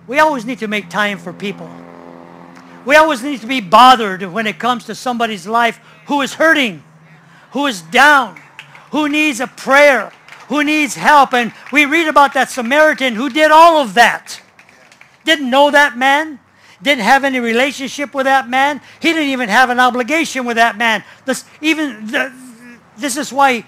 We 0.08 0.18
always 0.18 0.44
need 0.44 0.58
to 0.58 0.66
make 0.66 0.90
time 0.90 1.18
for 1.18 1.32
people. 1.32 1.70
We 2.84 2.96
always 2.96 3.22
need 3.22 3.40
to 3.40 3.46
be 3.46 3.60
bothered 3.60 4.22
when 4.22 4.46
it 4.46 4.58
comes 4.58 4.84
to 4.86 4.94
somebody's 4.94 5.46
life 5.46 5.80
who 6.06 6.22
is 6.22 6.34
hurting, 6.34 6.82
who 7.52 7.66
is 7.66 7.82
down, 7.82 8.40
who 8.90 9.08
needs 9.08 9.40
a 9.40 9.46
prayer, 9.46 10.12
who 10.48 10.64
needs 10.64 10.94
help. 10.94 11.34
And 11.34 11.52
we 11.72 11.84
read 11.84 12.08
about 12.08 12.34
that 12.34 12.50
Samaritan 12.50 13.14
who 13.14 13.28
did 13.28 13.50
all 13.50 13.78
of 13.78 13.94
that. 13.94 14.40
Didn't 15.24 15.50
know 15.50 15.70
that 15.70 15.98
man, 15.98 16.40
didn't 16.82 17.04
have 17.04 17.24
any 17.24 17.38
relationship 17.38 18.14
with 18.14 18.24
that 18.24 18.48
man. 18.48 18.80
He 19.00 19.12
didn't 19.12 19.28
even 19.28 19.48
have 19.48 19.70
an 19.70 19.78
obligation 19.78 20.46
with 20.46 20.56
that 20.56 20.78
man. 20.78 21.04
This, 21.26 21.44
even 21.60 22.06
the, 22.06 22.32
this 22.96 23.16
is 23.16 23.32
why 23.32 23.64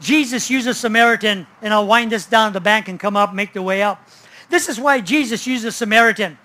Jesus 0.00 0.50
uses 0.50 0.78
Samaritan, 0.78 1.46
and 1.62 1.72
I'll 1.72 1.86
wind 1.86 2.12
this 2.12 2.26
down 2.26 2.52
the 2.52 2.60
bank 2.60 2.88
and 2.88 3.00
come 3.00 3.16
up, 3.16 3.34
make 3.34 3.52
the 3.52 3.62
way 3.62 3.82
up. 3.82 4.06
This 4.50 4.68
is 4.68 4.78
why 4.78 5.00
Jesus 5.00 5.46
uses 5.46 5.76
Samaritan 5.76 6.38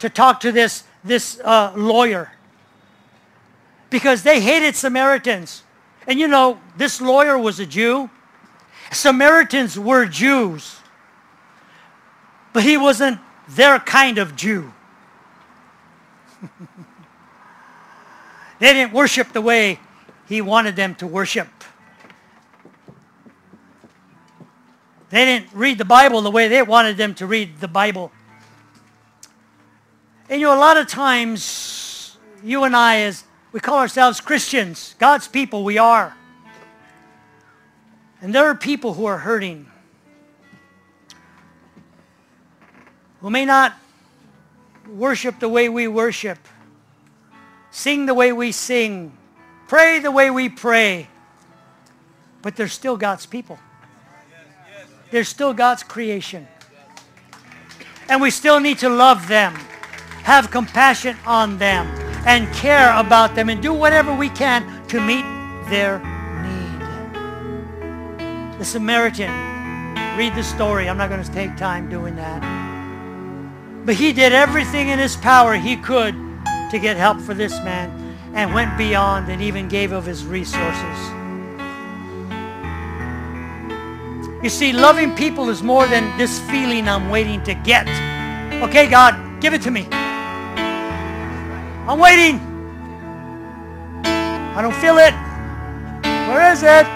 to 0.00 0.08
talk 0.08 0.40
to 0.40 0.52
this 0.52 0.84
this 1.04 1.40
uh, 1.40 1.72
lawyer 1.76 2.30
because 3.90 4.22
they 4.22 4.40
hated 4.40 4.76
Samaritans. 4.76 5.62
And 6.06 6.18
you 6.18 6.28
know, 6.28 6.60
this 6.76 7.00
lawyer 7.00 7.36
was 7.36 7.60
a 7.60 7.66
Jew. 7.66 8.08
Samaritans 8.92 9.78
were 9.78 10.06
Jews. 10.06 10.76
But 12.52 12.62
he 12.62 12.76
wasn't 12.76 13.20
their 13.48 13.78
kind 13.78 14.18
of 14.18 14.34
Jew. 14.36 14.72
they 18.58 18.72
didn't 18.72 18.92
worship 18.92 19.32
the 19.32 19.40
way 19.40 19.78
he 20.28 20.40
wanted 20.40 20.76
them 20.76 20.94
to 20.96 21.06
worship. 21.06 21.48
They 25.10 25.24
didn't 25.24 25.52
read 25.52 25.78
the 25.78 25.84
Bible 25.84 26.22
the 26.22 26.30
way 26.30 26.46
they 26.46 26.62
wanted 26.62 26.96
them 26.96 27.14
to 27.16 27.26
read 27.26 27.58
the 27.58 27.68
Bible. 27.68 28.12
And 30.30 30.40
you 30.40 30.46
know, 30.46 30.56
a 30.56 30.60
lot 30.60 30.76
of 30.76 30.86
times, 30.86 32.16
you 32.44 32.62
and 32.62 32.76
I, 32.76 33.00
as 33.00 33.24
we 33.50 33.58
call 33.58 33.78
ourselves 33.78 34.20
Christians, 34.20 34.94
God's 35.00 35.26
people, 35.26 35.64
we 35.64 35.76
are. 35.76 36.16
And 38.22 38.32
there 38.32 38.44
are 38.44 38.54
people 38.54 38.94
who 38.94 39.06
are 39.06 39.18
hurting, 39.18 39.66
who 43.20 43.28
may 43.28 43.44
not 43.44 43.74
worship 44.88 45.40
the 45.40 45.48
way 45.48 45.68
we 45.68 45.88
worship, 45.88 46.38
sing 47.72 48.06
the 48.06 48.14
way 48.14 48.32
we 48.32 48.52
sing, 48.52 49.12
pray 49.66 49.98
the 49.98 50.12
way 50.12 50.30
we 50.30 50.48
pray, 50.48 51.08
but 52.40 52.54
they're 52.54 52.68
still 52.68 52.96
God's 52.96 53.26
people. 53.26 53.58
They're 55.10 55.24
still 55.24 55.54
God's 55.54 55.82
creation. 55.82 56.46
And 58.08 58.22
we 58.22 58.30
still 58.30 58.60
need 58.60 58.78
to 58.78 58.88
love 58.88 59.26
them 59.26 59.58
have 60.30 60.48
compassion 60.52 61.16
on 61.26 61.58
them 61.58 61.88
and 62.24 62.46
care 62.54 62.96
about 62.96 63.34
them 63.34 63.48
and 63.48 63.60
do 63.60 63.74
whatever 63.74 64.14
we 64.14 64.28
can 64.28 64.62
to 64.86 65.00
meet 65.00 65.24
their 65.68 65.98
need. 66.44 66.80
The 68.56 68.64
Samaritan, 68.64 69.28
read 70.16 70.32
the 70.36 70.44
story. 70.44 70.88
I'm 70.88 70.96
not 70.96 71.08
going 71.08 71.20
to 71.20 71.32
take 71.32 71.56
time 71.56 71.90
doing 71.90 72.14
that. 72.14 72.40
But 73.84 73.96
he 73.96 74.12
did 74.12 74.32
everything 74.32 74.90
in 74.90 75.00
his 75.00 75.16
power 75.16 75.56
he 75.56 75.74
could 75.74 76.14
to 76.70 76.78
get 76.78 76.96
help 76.96 77.20
for 77.20 77.34
this 77.34 77.54
man 77.64 77.90
and 78.32 78.54
went 78.54 78.78
beyond 78.78 79.28
and 79.32 79.42
even 79.42 79.66
gave 79.66 79.90
of 79.90 80.06
his 80.06 80.24
resources. 80.24 80.98
You 84.44 84.48
see, 84.48 84.72
loving 84.72 85.12
people 85.16 85.48
is 85.48 85.60
more 85.60 85.88
than 85.88 86.16
this 86.16 86.38
feeling 86.48 86.88
I'm 86.88 87.10
waiting 87.10 87.42
to 87.42 87.54
get. 87.54 87.88
Okay, 88.62 88.88
God, 88.88 89.40
give 89.40 89.54
it 89.54 89.62
to 89.62 89.72
me. 89.72 89.88
I'm 91.90 91.98
waiting. 91.98 92.38
I 94.04 94.62
don't 94.62 94.76
feel 94.76 94.98
it. 94.98 95.12
Where 96.28 96.52
is 96.52 96.62
it? 96.62 96.86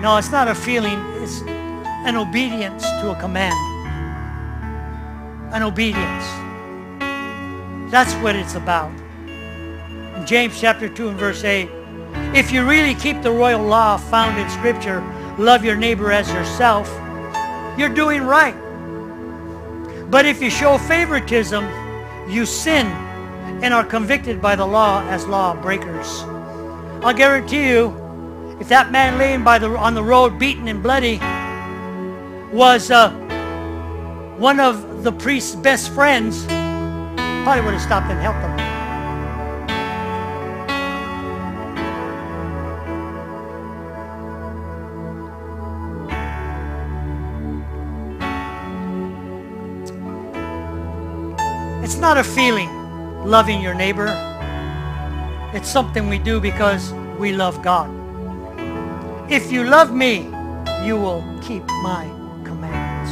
No, 0.00 0.16
it's 0.16 0.30
not 0.30 0.48
a 0.48 0.54
feeling. 0.54 0.98
It's 1.22 1.42
an 1.42 2.16
obedience 2.16 2.82
to 3.02 3.10
a 3.10 3.20
command. 3.20 3.52
An 5.52 5.62
obedience. 5.62 6.24
That's 7.92 8.14
what 8.24 8.34
it's 8.34 8.54
about. 8.54 8.90
In 10.16 10.24
James 10.24 10.58
chapter 10.58 10.88
2 10.88 11.10
and 11.10 11.18
verse 11.18 11.44
8, 11.44 11.68
if 12.34 12.50
you 12.50 12.66
really 12.66 12.94
keep 12.94 13.20
the 13.20 13.30
royal 13.30 13.62
law 13.62 13.98
found 13.98 14.40
in 14.40 14.48
Scripture, 14.48 15.02
love 15.38 15.66
your 15.66 15.76
neighbor 15.76 16.10
as 16.10 16.32
yourself, 16.32 16.88
you're 17.78 17.90
doing 17.90 18.22
right. 18.22 18.56
But 20.10 20.24
if 20.24 20.40
you 20.40 20.48
show 20.48 20.78
favoritism, 20.78 21.83
you 22.28 22.46
sin 22.46 22.86
and 23.62 23.72
are 23.72 23.84
convicted 23.84 24.40
by 24.40 24.56
the 24.56 24.66
law 24.66 25.02
as 25.08 25.26
lawbreakers. 25.26 26.22
I'll 27.02 27.14
guarantee 27.14 27.68
you, 27.68 28.56
if 28.60 28.68
that 28.68 28.90
man 28.90 29.18
laying 29.18 29.44
by 29.44 29.58
the, 29.58 29.68
on 29.76 29.94
the 29.94 30.02
road 30.02 30.38
beaten 30.38 30.68
and 30.68 30.82
bloody 30.82 31.18
was 32.52 32.90
uh, 32.90 33.10
one 34.38 34.60
of 34.60 35.02
the 35.02 35.12
priest's 35.12 35.54
best 35.54 35.92
friends, 35.92 36.44
probably 36.46 37.62
would 37.64 37.74
have 37.74 37.82
stopped 37.82 38.10
and 38.10 38.20
helped 38.20 38.40
him. 38.40 38.73
Not 52.04 52.18
a 52.18 52.22
feeling, 52.22 52.68
loving 53.24 53.62
your 53.62 53.72
neighbor. 53.72 54.08
It's 55.54 55.70
something 55.70 56.06
we 56.06 56.18
do 56.18 56.38
because 56.38 56.92
we 57.18 57.32
love 57.32 57.62
God. 57.62 57.88
If 59.32 59.50
you 59.50 59.64
love 59.64 59.90
me, 59.90 60.24
you 60.84 60.96
will 60.98 61.24
keep 61.40 61.64
my 61.82 62.04
commandments. 62.44 63.10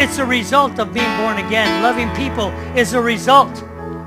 It's 0.00 0.18
a 0.18 0.24
result 0.24 0.78
of 0.78 0.94
being 0.94 1.16
born 1.16 1.38
again. 1.38 1.82
Loving 1.82 2.08
people 2.14 2.50
is 2.78 2.92
a 2.92 3.00
result 3.02 3.64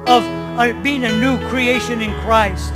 of 0.07 0.23
uh, 0.57 0.71
being 0.81 1.03
a 1.03 1.11
new 1.19 1.37
creation 1.49 2.01
in 2.01 2.13
Christ. 2.21 2.73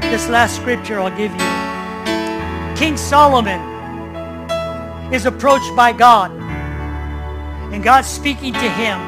This 0.00 0.28
last 0.28 0.56
scripture 0.56 0.98
I'll 0.98 1.16
give 1.16 1.30
you. 1.30 2.76
King 2.76 2.96
Solomon 2.96 3.60
is 5.14 5.26
approached 5.26 5.76
by 5.76 5.92
God. 5.92 6.32
And 7.72 7.84
God's 7.84 8.08
speaking 8.08 8.52
to 8.54 8.68
him. 8.70 9.07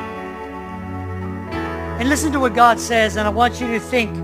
And 2.00 2.08
listen 2.08 2.32
to 2.32 2.40
what 2.40 2.54
God 2.54 2.80
says, 2.80 3.16
and 3.16 3.26
I 3.28 3.30
want 3.30 3.60
you 3.60 3.66
to 3.66 3.78
think, 3.78 4.14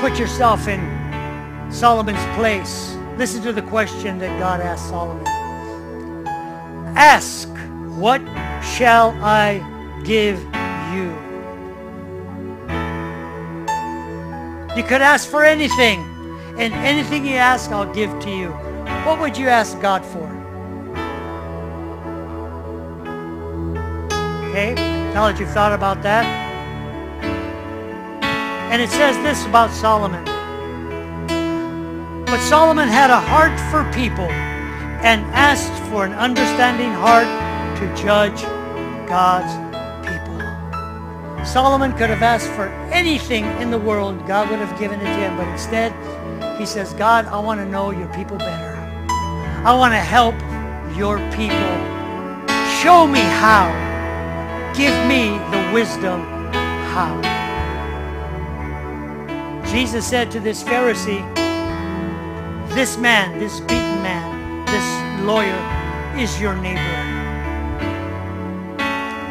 put 0.00 0.16
yourself 0.16 0.68
in 0.68 0.80
Solomon's 1.72 2.24
place. 2.36 2.96
Listen 3.16 3.42
to 3.42 3.52
the 3.52 3.62
question 3.62 4.18
that 4.18 4.38
God 4.38 4.60
asked 4.60 4.88
Solomon. 4.88 5.26
Ask, 6.96 7.48
what 7.98 8.20
shall 8.62 9.10
I 9.20 9.58
give 10.04 10.40
you? 10.94 11.10
You 14.76 14.84
could 14.84 15.02
ask 15.02 15.28
for 15.28 15.42
anything, 15.42 16.04
and 16.58 16.72
anything 16.74 17.26
you 17.26 17.34
ask, 17.34 17.72
I'll 17.72 17.92
give 17.92 18.16
to 18.20 18.30
you. 18.30 18.50
What 19.04 19.18
would 19.18 19.36
you 19.36 19.48
ask 19.48 19.80
God 19.80 20.04
for? 20.04 20.32
Okay, 24.50 24.95
now 25.16 25.32
that 25.32 25.40
you've 25.40 25.48
thought 25.48 25.72
about 25.72 26.02
that. 26.02 26.26
And 28.70 28.82
it 28.82 28.90
says 28.90 29.16
this 29.24 29.46
about 29.46 29.70
Solomon. 29.70 30.22
But 32.26 32.38
Solomon 32.40 32.86
had 32.86 33.08
a 33.08 33.18
heart 33.18 33.58
for 33.70 33.90
people 33.94 34.28
and 35.00 35.24
asked 35.32 35.72
for 35.84 36.04
an 36.04 36.12
understanding 36.12 36.92
heart 36.92 37.24
to 37.78 37.86
judge 37.96 38.42
God's 39.08 39.54
people. 40.06 41.46
Solomon 41.46 41.92
could 41.92 42.10
have 42.10 42.22
asked 42.22 42.50
for 42.50 42.68
anything 42.92 43.46
in 43.62 43.70
the 43.70 43.78
world. 43.78 44.26
God 44.26 44.50
would 44.50 44.58
have 44.58 44.78
given 44.78 45.00
it 45.00 45.04
to 45.04 45.14
him. 45.14 45.34
But 45.38 45.48
instead, 45.48 45.94
he 46.58 46.66
says, 46.66 46.92
God, 46.92 47.24
I 47.24 47.38
want 47.38 47.58
to 47.60 47.64
know 47.64 47.90
your 47.90 48.08
people 48.08 48.36
better. 48.36 48.76
I 49.64 49.74
want 49.74 49.94
to 49.94 49.98
help 49.98 50.34
your 50.94 51.16
people. 51.30 51.72
Show 52.82 53.06
me 53.06 53.20
how. 53.20 53.85
Give 54.76 55.06
me 55.06 55.38
the 55.50 55.70
wisdom 55.72 56.20
how. 56.92 57.16
Jesus 59.64 60.06
said 60.06 60.30
to 60.32 60.38
this 60.38 60.62
Pharisee, 60.62 61.24
this 62.74 62.98
man, 62.98 63.38
this 63.38 63.60
beaten 63.60 64.02
man, 64.02 64.66
this 64.66 65.24
lawyer 65.24 65.56
is 66.20 66.38
your 66.38 66.54
neighbor. 66.56 66.78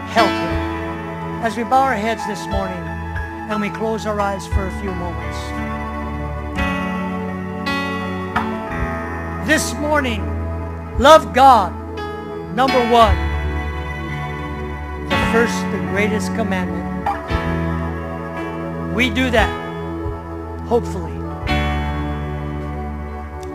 Help 0.09 0.29
him. 0.29 1.43
As 1.43 1.55
we 1.55 1.63
bow 1.63 1.83
our 1.83 1.93
heads 1.93 2.25
this 2.25 2.47
morning 2.47 2.81
and 3.47 3.61
we 3.61 3.69
close 3.69 4.07
our 4.07 4.19
eyes 4.19 4.47
for 4.47 4.65
a 4.65 4.71
few 4.81 4.91
moments. 4.95 5.37
This 9.47 9.75
morning, 9.75 10.25
love 10.97 11.35
God. 11.35 11.71
Number 12.55 12.83
one, 12.89 13.15
first 15.35 15.65
and 15.75 15.89
greatest 15.89 16.33
commandment. 16.33 16.87
We 18.95 19.09
do 19.09 19.29
that, 19.31 19.51
hopefully. 20.65 21.11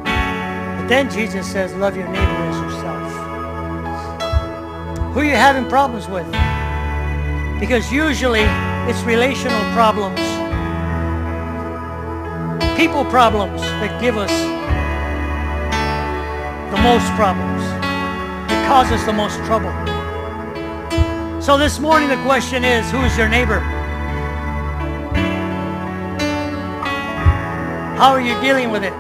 But 0.05 0.89
then 0.89 1.09
Jesus 1.09 1.51
says, 1.51 1.75
love 1.77 1.97
your 1.97 2.07
neighbor 2.09 2.21
as 2.21 2.61
yourself. 2.61 3.13
Who 5.15 5.21
are 5.21 5.25
you 5.25 5.31
having 5.31 5.71
problems 5.71 6.07
with? 6.07 6.31
Because 7.59 7.91
usually 7.91 8.45
it's 8.87 9.03
relational 9.05 9.63
problems, 9.73 10.21
people 12.77 13.07
problems 13.07 13.63
that 13.63 13.99
give 14.03 14.19
us 14.19 14.33
the 16.73 16.83
most 16.83 17.11
problems. 17.17 17.63
It 18.53 18.67
causes 18.69 19.03
the 19.07 19.15
most 19.15 19.39
trouble. 19.47 19.90
So 21.51 21.59
this 21.59 21.81
morning 21.81 22.09
the 22.09 22.23
question 22.23 22.63
is, 22.63 22.89
who 22.93 23.01
is 23.03 23.19
your 23.19 23.29
neighbor? 23.29 23.59
How 27.99 28.13
are 28.13 28.21
you 28.21 28.41
dealing 28.41 28.71
with 28.71 28.85
it? 28.85 28.93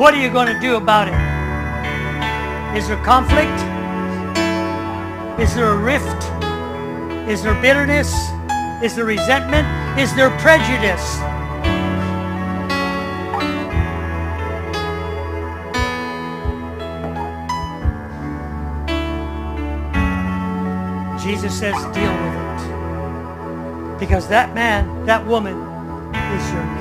What 0.00 0.14
are 0.14 0.22
you 0.22 0.30
going 0.30 0.46
to 0.46 0.58
do 0.58 0.76
about 0.76 1.06
it? 1.06 2.78
Is 2.78 2.88
there 2.88 2.96
conflict? 3.04 3.52
Is 5.38 5.54
there 5.54 5.68
a 5.68 5.76
rift? 5.76 6.24
Is 7.28 7.42
there 7.42 7.60
bitterness? 7.60 8.10
Is 8.82 8.96
there 8.96 9.04
resentment? 9.04 9.68
Is 9.98 10.14
there 10.14 10.30
prejudice? 10.38 11.18
Jesus 21.28 21.58
says 21.58 21.74
deal 21.94 22.10
with 22.10 22.34
it. 22.36 23.98
Because 24.00 24.28
that 24.28 24.54
man, 24.54 25.04
that 25.04 25.26
woman 25.26 25.56
is 26.14 26.52
your. 26.52 26.77